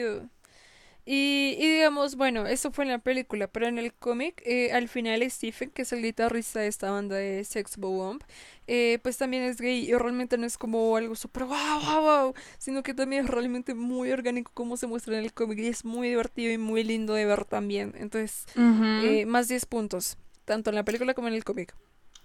[1.12, 4.88] Y, y, digamos, bueno, eso fue en la película, pero en el cómic, eh, al
[4.88, 8.22] final Stephen, que es el guitarrista de esta banda de Sex Bomb,
[8.68, 12.34] eh, pues también es gay y realmente no es como algo súper wow, wow, wow,
[12.60, 15.84] sino que también es realmente muy orgánico como se muestra en el cómic y es
[15.84, 17.96] muy divertido y muy lindo de ver también.
[17.98, 21.74] Entonces, eh, más 10 puntos, tanto en la película como en el cómic.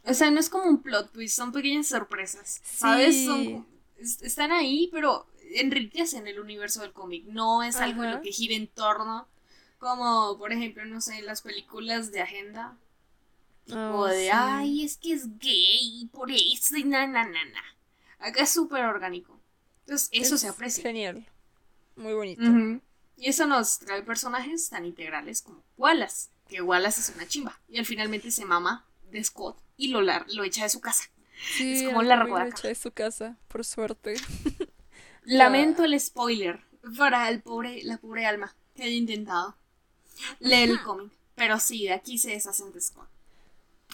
[0.05, 3.16] O sea, no es como un plot twist, son pequeñas sorpresas, ¿sabes?
[4.22, 8.55] están ahí, pero enriquecen el universo del cómic, no es algo en lo que gira
[8.55, 9.29] en torno,
[9.79, 12.77] como por ejemplo, no sé, las películas de agenda,
[13.71, 17.63] o oh, de, ay, es que es gay, por eso, y na, na, na, na.
[18.19, 19.39] Acá es súper orgánico.
[19.81, 20.83] Entonces, eso se aprecia.
[20.83, 21.27] Genial.
[21.97, 22.43] Muy bonito.
[23.17, 27.61] Y eso nos trae personajes tan integrales como Wallace, que Wallace es una chimba.
[27.69, 31.05] Y al finalmente se mama de Scott y lo, lo echa de su casa.
[31.57, 34.15] Sí, es como largo Lo echa de su casa, por suerte.
[35.25, 36.61] Lamento el spoiler
[36.99, 39.57] para el pobre, la pobre alma que haya intentado
[40.41, 41.12] leer el cómic.
[41.35, 43.09] Pero sí, de aquí se deshacen de Scott.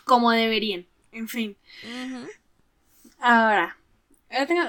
[0.04, 0.86] Como deberían.
[1.12, 1.56] En fin.
[3.18, 3.76] Ahora,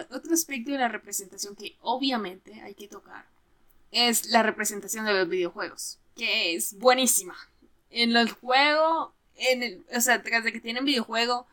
[0.10, 3.26] otro aspecto de la representación que obviamente hay que tocar
[3.92, 7.36] es la representación de los videojuegos, que es buenísima.
[7.90, 11.46] En los juegos, en el, o sea, tras de que tienen videojuego,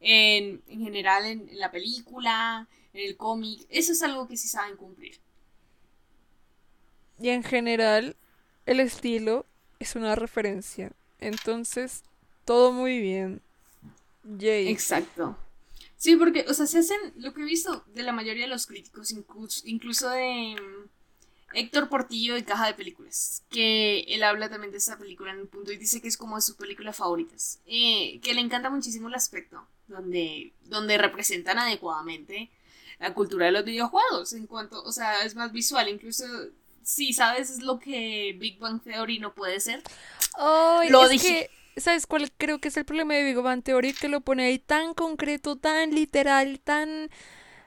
[0.00, 2.68] en, en general en, la película,
[2.98, 3.66] en el cómic.
[3.68, 5.18] Eso es algo que sí saben cumplir.
[7.20, 8.16] Y en general,
[8.66, 9.46] el estilo
[9.78, 10.92] es una referencia.
[11.18, 12.02] Entonces,
[12.44, 13.40] todo muy bien.
[14.24, 14.68] Yay.
[14.68, 15.36] Exacto.
[15.96, 18.66] Sí, porque, o sea, se hacen lo que he visto de la mayoría de los
[18.66, 19.12] críticos,
[19.64, 24.96] incluso, de mm, Héctor Portillo de Caja de Películas, que él habla también de esa
[24.96, 28.34] película en un punto y dice que es como de sus películas favoritas, eh, que
[28.34, 32.48] le encanta muchísimo el aspecto donde, donde representan adecuadamente
[32.98, 36.24] la cultura de los videojuegos, en cuanto, o sea, es más visual, incluso
[36.82, 39.82] si sabes es lo que Big Bang Theory no puede ser.
[40.88, 41.50] lo dije.
[41.76, 43.92] ¿Sabes cuál creo que es el problema de Big Bang Theory?
[43.92, 47.10] Que lo pone ahí tan concreto, tan literal, tan...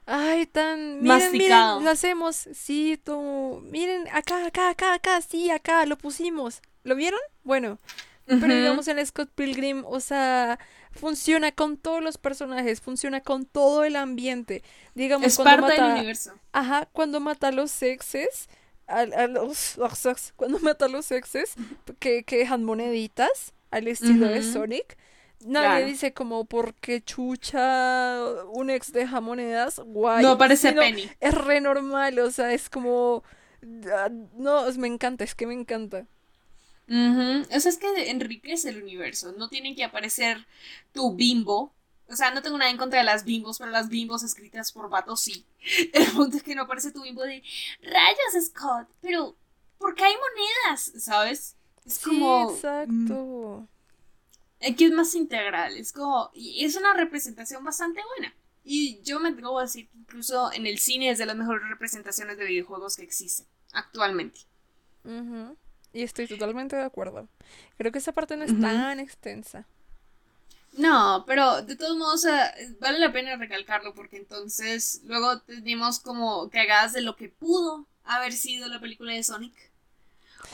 [0.05, 1.01] Ay, tan...
[1.01, 2.35] Miren, miren, lo hacemos.
[2.53, 3.61] Sí, tú...
[3.69, 6.61] Miren, acá, acá, acá, acá, sí, acá, lo pusimos.
[6.83, 7.21] ¿Lo vieron?
[7.43, 7.79] Bueno.
[8.25, 10.57] Pero digamos en Scott Pilgrim, o sea,
[10.91, 14.63] funciona con todos los personajes, funciona con todo el ambiente.
[14.95, 16.33] Digamos, es cuando parte mata, del universo.
[16.53, 18.47] Ajá, cuando mata a los sexes,
[18.87, 19.77] a, los,
[20.35, 21.55] cuando mata a los sexes,
[21.99, 24.97] que, que dejan moneditas al estilo de Sonic.
[25.45, 28.19] Nadie dice como porque chucha
[28.53, 30.23] un ex deja monedas, guay.
[30.23, 31.09] No parece Penny.
[31.19, 33.23] Es re normal, o sea, es como
[33.91, 36.05] ah, no, me encanta, es que me encanta.
[36.91, 39.31] O sea, es que enriquece el universo.
[39.37, 40.45] No tiene que aparecer
[40.91, 41.73] tu bimbo.
[42.09, 44.89] O sea, no tengo nada en contra de las bimbos, pero las bimbos escritas por
[44.89, 45.45] vatos sí.
[45.93, 47.43] El punto es que no aparece tu bimbo de
[47.81, 48.89] rayas, Scott.
[49.01, 49.37] Pero,
[49.77, 50.91] ¿por qué hay monedas?
[51.01, 51.55] ¿Sabes?
[51.85, 52.51] Es como.
[52.51, 53.67] Exacto.
[54.61, 55.77] Aquí es más integral.
[55.77, 56.29] Es como.
[56.33, 58.35] Y es una representación bastante buena.
[58.65, 61.67] Y yo me atrevo a decir que incluso en el cine es de las mejores
[61.69, 64.41] representaciones de videojuegos que existen actualmente.
[65.93, 67.27] Y estoy totalmente de acuerdo.
[67.77, 69.65] Creo que esa parte no es tan extensa.
[70.73, 72.25] No, pero de todos modos
[72.79, 78.31] vale la pena recalcarlo porque entonces luego tenemos como cagadas de lo que pudo haber
[78.31, 79.53] sido la película de Sonic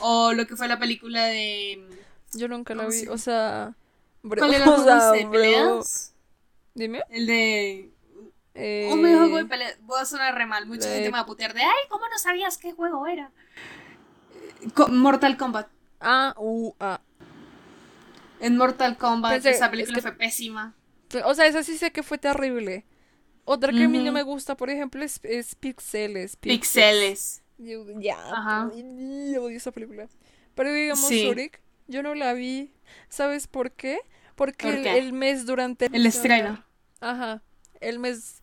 [0.00, 1.86] o lo que fue la película de...
[2.32, 3.74] Yo nunca la vi, o sea...
[4.22, 4.64] ¿Cuál era
[5.14, 6.12] el de peleas?
[6.74, 7.02] Dime.
[7.10, 7.90] El de...
[8.54, 8.88] Eh...
[8.92, 9.76] Un videojuego de peleas.
[9.82, 10.66] Voy a sonar re mal.
[10.66, 13.30] Mucha gente me va a putear de, ay, ¿cómo no sabías qué juego era?
[14.88, 15.68] Mortal Kombat.
[16.00, 17.00] Ah, uh, ah.
[18.40, 20.74] En Mortal Kombat esa película fue pésima.
[21.24, 22.84] O sea, esa sí sé que fue terrible.
[23.44, 26.36] Otra que a mí no me gusta, por ejemplo, es, es Pixeles.
[26.36, 27.42] Pixeles.
[27.56, 28.66] ya, Ajá.
[28.66, 30.06] odio esa película.
[30.54, 32.72] Pero digamos, Sonic, yo no la vi.
[33.08, 34.00] ¿Sabes por qué?
[34.34, 35.86] Porque El, mes durante...
[35.86, 36.62] El estreno.
[37.00, 37.42] Ajá.
[37.80, 38.42] El mes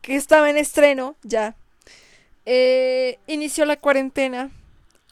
[0.00, 1.56] que estaba en estreno, ya.
[2.46, 4.50] Eh, inició la cuarentena.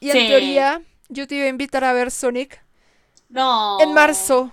[0.01, 2.63] Y en teoría, yo te iba a invitar a ver Sonic.
[3.29, 3.81] No.
[3.81, 4.53] En marzo.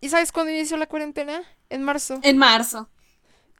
[0.00, 1.42] ¿Y sabes cuándo inició la cuarentena?
[1.70, 2.20] En marzo.
[2.22, 2.88] En marzo.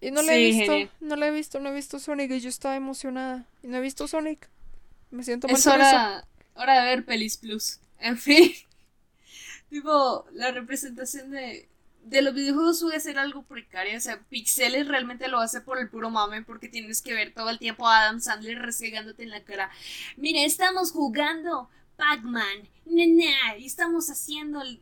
[0.01, 2.51] Y no la he visto, no la he visto, no he visto Sonic y yo
[2.51, 3.47] estaba emocionada.
[3.62, 4.51] Y no he visto Sonic.
[5.11, 7.79] Me siento mal es hora, hora de ver Pelis Plus.
[7.99, 8.53] En fin.
[9.71, 11.69] tipo, la representación de,
[12.05, 13.96] de los videojuegos suele ser algo precario.
[13.96, 17.50] O sea, Pixeles realmente lo hace por el puro mame porque tienes que ver todo
[17.50, 19.70] el tiempo a Adam Sandler resegándote en la cara.
[20.16, 24.80] Mira, estamos jugando Pac-Man, nena, y estamos haciendo el,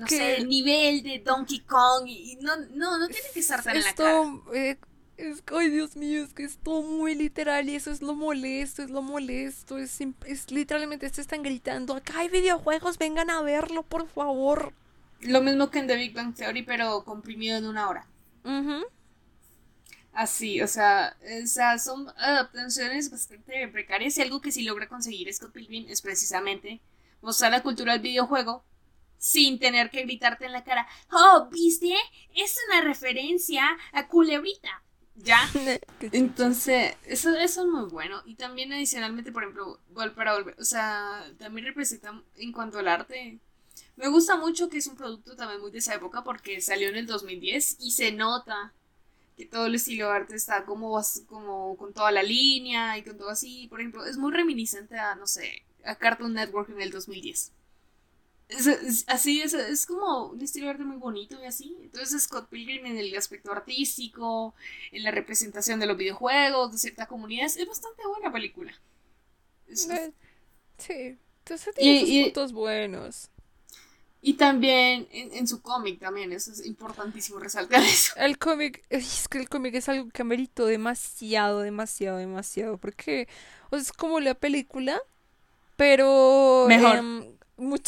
[0.00, 3.76] no sé, el nivel de Donkey Kong y no, no, no tiene que estar tan
[3.76, 4.22] en la cara.
[4.54, 4.76] Eh,
[5.16, 8.82] es, ay, Dios mío, es que es todo muy literal y eso es lo molesto,
[8.82, 13.82] es lo molesto, es, es literalmente se están gritando, acá hay videojuegos, vengan a verlo,
[13.82, 14.74] por favor.
[15.20, 18.06] Lo mismo que en The Big Bang Theory, pero comprimido en una hora.
[20.12, 25.32] Así, o sea, o sea, son adaptaciones bastante precarias y algo que sí logra conseguir
[25.34, 26.80] Scott Pilgrim es precisamente
[27.20, 28.64] mostrar la cultura del videojuego
[29.18, 31.94] sin tener que gritarte en la cara, oh, ¿viste?
[32.34, 34.82] Es una referencia a Culebrita.
[35.16, 35.40] ¿Ya?
[36.12, 38.22] Entonces, eso, eso es muy bueno.
[38.26, 39.80] Y también adicionalmente, por ejemplo,
[40.14, 43.40] para volver, o sea, también representa en cuanto al arte.
[43.96, 46.96] Me gusta mucho que es un producto también muy de esa época porque salió en
[46.96, 48.72] el 2010 y se nota
[49.36, 53.16] que todo el estilo de arte está como, como con toda la línea y con
[53.16, 53.66] todo así.
[53.68, 57.52] Por ejemplo, es muy reminiscente a, no sé, a Cartoon Network en el 2010
[58.48, 61.76] es, así es, es como un estilo de arte muy bonito y así.
[61.82, 64.54] Entonces Scott Pilgrim en el aspecto artístico,
[64.92, 68.72] en la representación de los videojuegos, de ciertas comunidades, es bastante buena película.
[69.72, 73.30] Sí, entonces tiene puntos buenos.
[74.26, 78.12] Y también en, su cómic también, eso es importantísimo resaltar eso.
[78.16, 83.28] El cómic, es que el cómic es algo que amerito demasiado, demasiado, demasiado, porque
[83.70, 85.00] es como la película,
[85.76, 86.64] pero...
[86.66, 86.96] Mejor.
[86.96, 87.36] Em,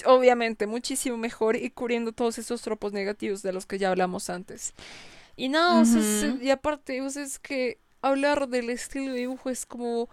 [0.06, 4.74] obviamente, muchísimo mejor y cubriendo todos esos tropos negativos de los que ya hablamos antes.
[5.34, 5.82] Y no,
[6.40, 10.08] y aparte, o sea, es que hablar del estilo de dibujo es como...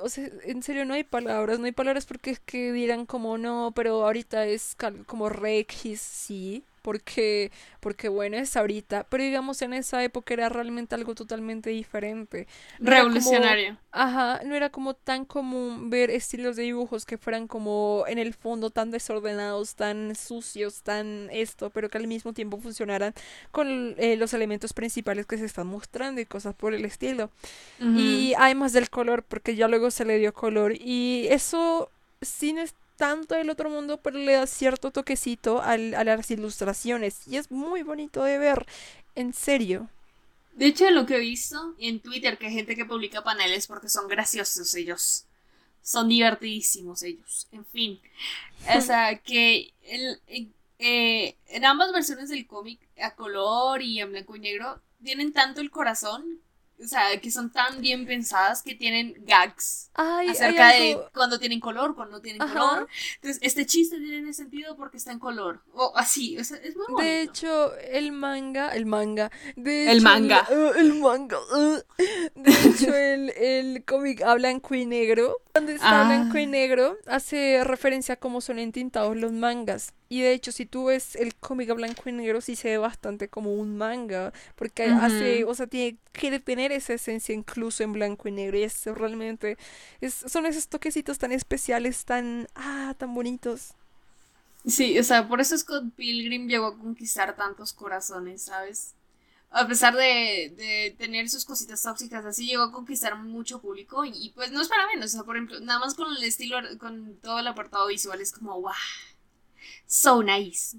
[0.00, 3.38] O sea, en serio no hay palabras, no hay palabras porque es que dirán como
[3.38, 4.76] no, pero ahorita es
[5.06, 5.28] como
[5.60, 7.50] X, sí, porque,
[7.80, 12.46] porque bueno, es ahorita, pero digamos en esa época era realmente algo totalmente diferente.
[12.78, 13.76] Revolucionario.
[13.92, 18.34] ajá, no era como tan común ver estilos de dibujos que fueran como en el
[18.34, 23.14] fondo tan desordenados, tan sucios, tan esto, pero que al mismo tiempo funcionaran
[23.50, 27.30] con eh, los elementos principales que se están mostrando y cosas por el estilo.
[27.80, 33.34] Y además del color, porque ya luego se le dio color y eso es tanto
[33.34, 37.26] del otro mundo, pero le da cierto toquecito al, a las ilustraciones.
[37.26, 38.66] Y es muy bonito de ver,
[39.14, 39.88] en serio.
[40.52, 43.88] De hecho, lo que he visto en Twitter, que hay gente que publica paneles porque
[43.88, 45.24] son graciosos ellos.
[45.82, 47.48] Son divertidísimos ellos.
[47.52, 47.98] En fin.
[48.76, 50.20] O sea, que el,
[50.78, 55.62] eh, en ambas versiones del cómic, a color y en blanco y negro, tienen tanto
[55.62, 56.38] el corazón
[56.82, 61.94] o sea, que son tan bien pensadas que tienen gags acerca de cuando tienen color,
[61.94, 62.88] cuando tienen color.
[63.16, 65.62] Entonces, este chiste tiene sentido porque está en color.
[65.72, 67.02] O así, o sea, es muy bonito.
[67.02, 69.30] De hecho, el manga, el manga.
[69.56, 70.46] De el manga.
[70.50, 71.38] Uh, el manga.
[71.52, 71.80] Uh,
[72.34, 75.36] de hecho, el, el cómic a blanco y negro.
[75.52, 76.46] Cuando está blanco y ah.
[76.46, 79.92] negro, hace referencia a cómo son entintados los mangas.
[80.10, 82.78] Y de hecho, si tú ves el cómic a blanco y negro, sí se ve
[82.78, 84.32] bastante como un manga.
[84.56, 88.58] Porque hace, o sea, tiene que tener esa esencia incluso en blanco y negro.
[88.58, 89.56] Y es realmente,
[90.00, 93.74] es, son esos toquecitos tan especiales, tan, ah, tan bonitos.
[94.66, 98.94] Sí, o sea, por eso Scott Pilgrim llegó a conquistar tantos corazones, ¿sabes?
[99.50, 104.30] A pesar de, de tener sus cositas tóxicas así, llegó a conquistar mucho público y,
[104.34, 107.16] pues no es para menos, o sea, por ejemplo, nada más con el estilo, con
[107.22, 108.72] todo el apartado visual es como, wow,
[109.86, 110.76] so nice.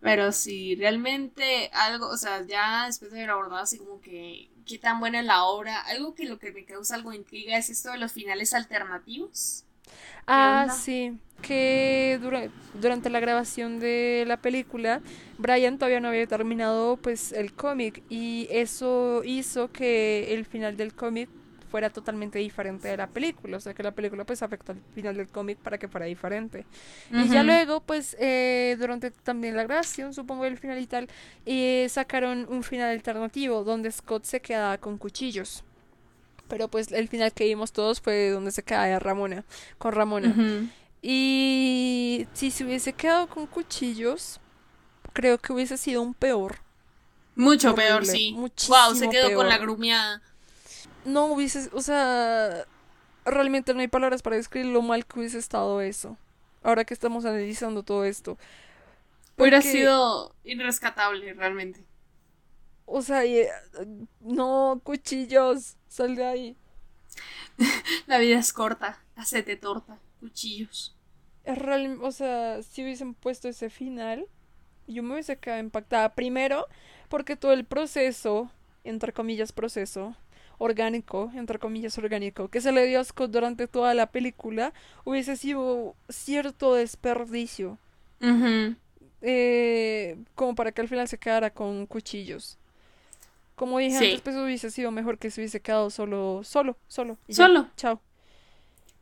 [0.00, 4.78] Pero si realmente algo, o sea, ya después de haber abordado así como que qué
[4.78, 7.70] tan buena es la obra, algo que lo que me causa algo de intriga es
[7.70, 9.64] esto de los finales alternativos.
[10.26, 12.20] Ah, sí, que
[12.74, 15.00] durante la grabación de la película,
[15.38, 20.94] Brian todavía no había terminado pues el cómic y eso hizo que el final del
[20.94, 21.28] cómic
[21.66, 25.16] fuera totalmente diferente de la película, o sea que la película pues afectó al final
[25.16, 26.64] del cómic para que fuera diferente.
[27.10, 31.08] Y ya luego pues eh, durante también la grabación, supongo el final y tal,
[31.44, 35.64] eh, sacaron un final alternativo donde Scott se quedaba con cuchillos.
[36.48, 39.44] Pero pues el final que vimos todos fue donde se quedaba Ramona,
[39.78, 40.34] con Ramona.
[41.02, 44.40] Y si se hubiese quedado con cuchillos,
[45.12, 46.58] creo que hubiese sido un peor.
[47.34, 48.34] Mucho peor, sí.
[48.36, 50.22] Wow, se quedó con la grumiada
[51.06, 52.66] no hubiese, o sea,
[53.24, 56.16] realmente no hay palabras para describir lo mal que hubiese estado eso.
[56.62, 58.38] Ahora que estamos analizando todo esto.
[59.36, 61.84] Hubiera sido irrescatable, realmente.
[62.86, 63.22] O sea,
[64.20, 66.56] no, cuchillos, sal de ahí.
[68.06, 70.96] La vida es corta, hacete torta, cuchillos.
[72.00, 74.26] o sea, si hubiesen puesto ese final,
[74.86, 76.14] yo me hubiese quedado impactada.
[76.14, 76.66] Primero,
[77.08, 78.50] porque todo el proceso,
[78.84, 80.16] entre comillas proceso,
[80.58, 84.72] orgánico, entre comillas orgánico, que se le dio a Scott durante toda la película,
[85.04, 87.78] hubiese sido cierto desperdicio.
[89.22, 92.58] Eh, como para que al final se quedara con cuchillos.
[93.54, 97.18] Como dije antes, pues hubiese sido mejor que se hubiese quedado solo, solo, solo.
[97.28, 97.68] solo.
[97.76, 98.00] chao.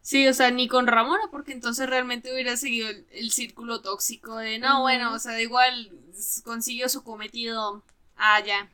[0.00, 4.58] Sí, o sea, ni con Ramona, porque entonces realmente hubiera seguido el, círculo tóxico de,
[4.58, 5.90] no, bueno, o sea, igual
[6.44, 7.82] consiguió su cometido.
[8.16, 8.68] Ah, ya.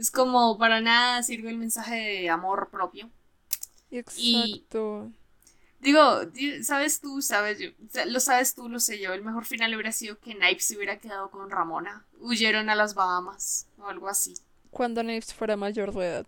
[0.00, 3.10] Es como para nada sirve el mensaje de amor propio.
[3.90, 5.10] Exacto.
[5.80, 6.22] digo,
[6.62, 7.68] sabes tú, sabes yo,
[8.06, 10.98] lo sabes tú, lo sé yo, el mejor final hubiera sido que Knives se hubiera
[10.98, 12.06] quedado con Ramona.
[12.18, 14.32] Huyeron a las Bahamas o algo así.
[14.70, 16.26] Cuando Knives fuera mayor de edad.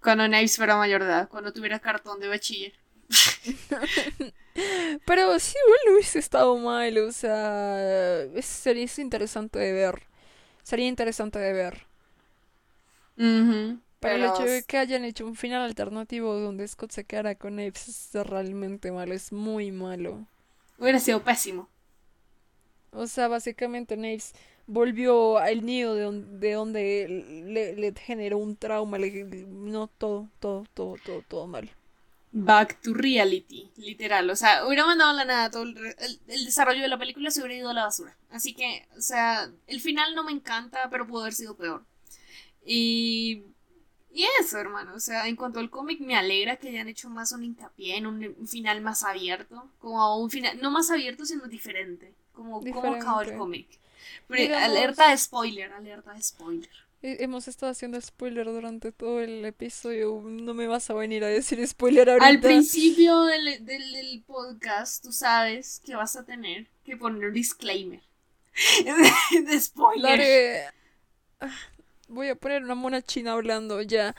[0.00, 2.72] Cuando Knives fuera mayor de edad, cuando tuviera cartón de bachiller.
[5.04, 10.02] Pero sí, bueno, hubiese estado mal, o sea, sería interesante de ver.
[10.62, 11.91] Sería interesante de ver.
[13.16, 13.80] Pero,
[14.16, 17.88] el hecho de que hayan hecho un final alternativo donde Scott se quedara con Aves
[17.88, 20.26] es realmente malo, es muy malo.
[20.78, 21.68] Hubiera sido pésimo.
[22.90, 24.34] O sea, básicamente Naves
[24.66, 30.66] volvió al nido de, donde, donde le, le, generó un trauma, le, no, todo, todo,
[30.74, 31.70] todo, todo, todo mal
[32.32, 34.28] back to reality, literal.
[34.30, 35.76] O sea, hubiera mandado a la nada todo el,
[36.26, 38.16] desarrollo de la película se hubiera ido a la basura.
[38.30, 41.84] Así que, o sea, el final no me encanta, pero pudo haber sido peor.
[42.64, 43.44] Y.
[44.14, 44.94] Y eso, hermano.
[44.94, 48.06] O sea, en cuanto al cómic, me alegra que hayan hecho más un hincapié en
[48.06, 49.70] un, final más abierto.
[49.78, 50.60] Como un final.
[50.60, 52.14] No más abierto, sino diferente.
[52.32, 53.80] Como cómo acabó el cómic.
[54.28, 56.70] Alerta de spoiler, alerta de spoiler.
[57.04, 60.22] Hemos estado haciendo spoiler durante todo el episodio.
[60.24, 62.26] No me vas a venir a decir spoiler ahorita.
[62.28, 68.02] Al principio del, del, podcast, tú sabes que vas a tener que poner un disclaimer
[69.46, 70.72] de, spoiler.
[72.08, 74.14] Voy a poner una mona china hablando ya.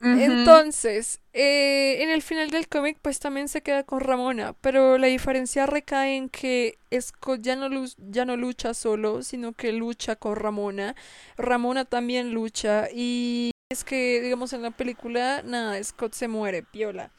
[0.00, 5.06] Entonces, eh, en el final del cómic, pues también se queda con Ramona, pero la
[5.06, 7.68] diferencia recae en que Scott ya no,
[7.98, 10.96] ya no lucha solo, sino que lucha con Ramona.
[11.36, 17.10] Ramona también lucha y es que, digamos, en la película, nada, Scott se muere, piola.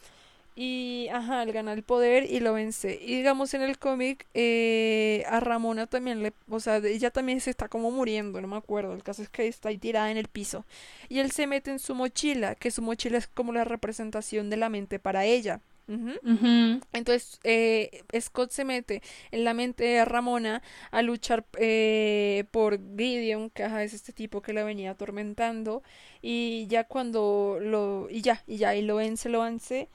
[0.56, 3.00] Y, ajá, él gana el poder y lo vence.
[3.02, 7.50] Y digamos en el cómic, eh, a Ramona también le, o sea, ella también se
[7.50, 8.94] está como muriendo, no me acuerdo.
[8.94, 10.64] El caso es que está ahí tirada en el piso.
[11.10, 14.58] Y él se mete en su mochila, que su mochila es como la representación de
[14.58, 15.60] la mente para ella.
[16.94, 19.02] Entonces, eh, Scott se mete
[19.32, 20.62] en la mente de Ramona
[20.92, 25.84] a luchar eh, por Gideon, que es este tipo que la venía atormentando.
[26.22, 28.08] Y ya cuando lo.
[28.10, 29.90] Y ya, y ya, y lo vence, lo vence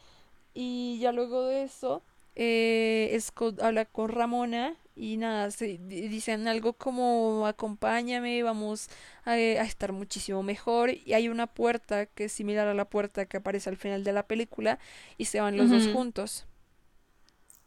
[0.55, 2.03] y ya luego de eso,
[2.35, 8.89] eh, Scott habla con Ramona y nada, se dicen algo como acompáñame, vamos
[9.25, 10.91] a, estar muchísimo mejor.
[10.91, 14.13] Y hay una puerta que es similar a la puerta que aparece al final de
[14.13, 14.79] la película
[15.17, 16.47] y se van los dos juntos.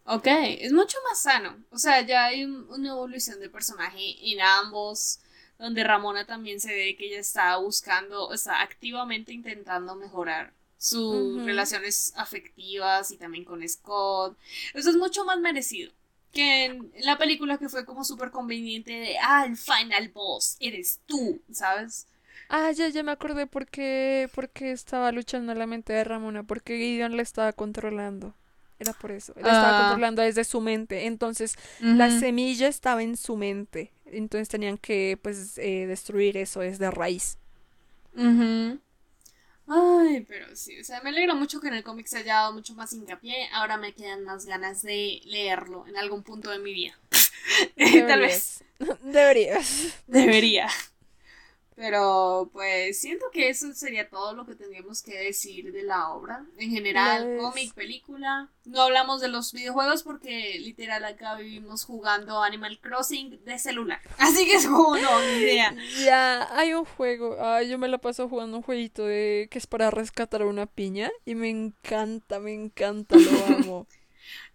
[0.05, 1.57] Ok, es mucho más sano.
[1.69, 5.19] O sea, ya hay una evolución de personaje en ambos,
[5.57, 12.11] donde Ramona también se ve que ella está buscando, está activamente intentando mejorar sus relaciones
[12.15, 14.35] afectivas y también con Scott.
[14.73, 15.91] Eso es mucho más merecido
[16.33, 21.01] que en la película que fue como súper conveniente de, ah, el final boss, eres
[21.05, 22.07] tú, ¿sabes?
[22.49, 26.77] Ah, ya, ya me acordé porque, porque estaba luchando en la mente de Ramona, porque
[26.77, 28.33] Gideon la estaba controlando.
[28.79, 29.33] Era por eso.
[29.35, 29.81] La estaba ah.
[29.83, 31.05] controlando desde su mente.
[31.05, 33.91] Entonces, la semilla estaba en su mente.
[34.05, 37.37] Entonces tenían que, pues, eh, destruir eso desde raíz.
[39.67, 42.53] Ay, pero sí, o sea, me alegra mucho que en el cómic se haya dado
[42.53, 43.47] mucho más hincapié.
[43.53, 46.99] Ahora me quedan más ganas de leerlo en algún punto de mi vida.
[48.07, 48.63] Tal vez.
[49.01, 49.93] Deberías.
[50.07, 50.67] Debería.
[51.75, 56.45] Pero pues siento que eso sería todo lo que tendríamos que decir de la obra.
[56.57, 58.49] En general, cómic, película.
[58.65, 64.01] No hablamos de los videojuegos porque literal acá vivimos jugando Animal Crossing de celular.
[64.17, 65.73] Así que es como no, ni idea.
[66.03, 67.37] Ya, hay un juego.
[67.39, 71.09] Ah, yo me la paso jugando un jueguito de que es para rescatar una piña.
[71.25, 73.87] Y me encanta, me encanta, lo amo.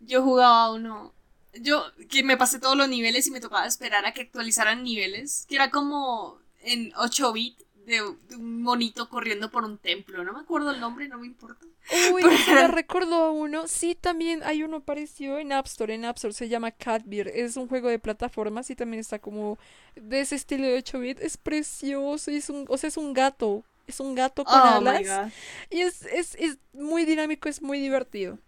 [0.01, 1.15] yo jugaba uno
[1.61, 5.47] yo que me pasé todos los niveles y me tocaba esperar a que actualizaran niveles,
[5.49, 8.03] que era como en 8 bits de,
[8.37, 10.25] un monito corriendo por un templo.
[10.25, 11.65] No me acuerdo el nombre, no me importa.
[12.13, 12.23] Uy,
[12.53, 13.69] me recuerdo a uno.
[13.69, 15.95] Sí, también hay uno parecido en App Store.
[15.95, 17.29] En App Store se llama Catbeer.
[17.29, 19.57] Es un juego de plataformas y también está como
[19.95, 21.21] de ese estilo de 8 bits.
[21.23, 22.31] Es precioso.
[22.31, 23.65] es un, o sea, es un gato.
[23.87, 25.33] Es un gato con oh alas.
[25.71, 28.41] Y es, es, es muy dinámico, es muy divertido.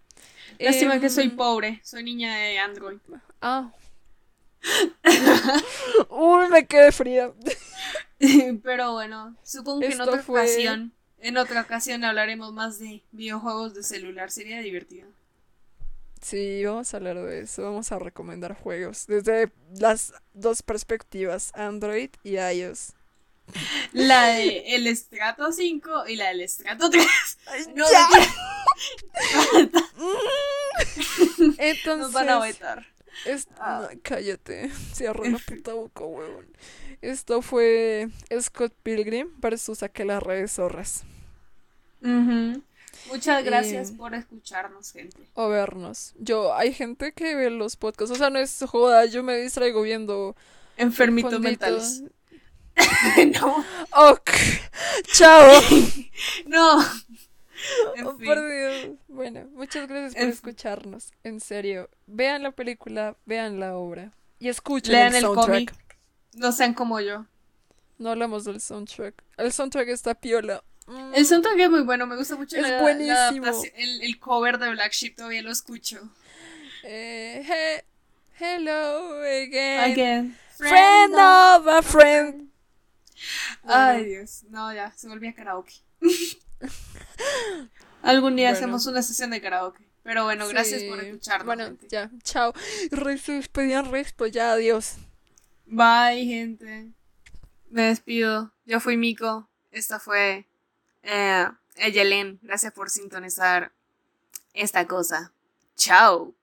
[0.59, 1.81] Lástima que soy em, pobre.
[1.85, 2.99] Soy niña de Android.
[3.41, 3.71] Ah.
[6.09, 7.33] Uy, me quedé fría.
[8.63, 13.83] Pero bueno, supongo que en otra ocasión En otra ocasión hablaremos más de videojuegos de
[13.83, 15.09] celular, sería divertido.
[16.21, 22.11] Sí, vamos a hablar de eso, vamos a recomendar juegos desde las dos perspectivas, Android
[22.25, 22.95] y iOS.
[23.93, 27.07] La de el estrato 5 y la del estrato 3.
[27.75, 27.87] No,
[31.59, 32.87] Entonces, Nos van a vetar.
[33.27, 33.89] Es- Ah.
[33.93, 36.47] no, cállate, cierra la puta boca, huevón.
[37.03, 38.09] Esto fue
[38.41, 41.05] Scott Pilgrim versus aquellas redes zorras.
[43.11, 45.17] Muchas gracias por escucharnos, gente.
[45.35, 46.15] O vernos.
[46.19, 49.83] Yo, hay gente que ve los podcasts, o sea, no es joda, yo me distraigo
[49.83, 50.37] viendo
[50.77, 52.03] Enfermitos mentales.
[53.41, 53.65] no,
[54.11, 54.31] Ok,
[55.13, 55.61] chao.
[56.47, 56.81] no.
[57.97, 58.27] En Oh, fin.
[58.27, 58.97] por Dios.
[59.09, 61.13] Bueno, muchas gracias por En escucharnos.
[61.25, 65.47] En serio, vean la película, vean la obra y escuchen Lean el el soundtrack.
[65.49, 65.75] cómic.
[66.35, 67.27] No sean como yo.
[67.99, 69.15] No hablamos del soundtrack.
[69.37, 70.63] El soundtrack está piola.
[70.87, 73.47] Mm, El soundtrack es muy bueno, me gusta mucho Es la, buenísimo.
[73.77, 75.99] el, el cover de Black Sheep, todavía lo escucho.
[76.85, 77.85] eh, he-
[78.45, 79.81] hello again.
[79.93, 80.39] Again.
[80.57, 82.49] Friend of a friend.
[83.65, 84.45] Ay, Bueno, Dios.
[84.49, 85.75] No, ya, se volvió a karaoke.
[88.03, 88.59] Algún día Bueno.
[88.59, 89.85] hacemos una sesión de karaoke.
[90.03, 91.47] Pero bueno, gracias por escucharnos.
[91.47, 91.87] Bueno, gente.
[91.91, 92.55] ya, chao.
[92.91, 94.95] Despedían respo, ya, adiós.
[95.67, 96.89] Bye, gente.
[97.69, 98.53] Me despido.
[98.65, 99.49] Yo fui Miko.
[99.71, 100.47] Esta fue
[101.03, 101.47] eh,
[101.93, 102.39] Yelén.
[102.43, 103.73] Gracias por sintonizar
[104.55, 105.33] esta cosa.
[105.77, 106.35] Chao.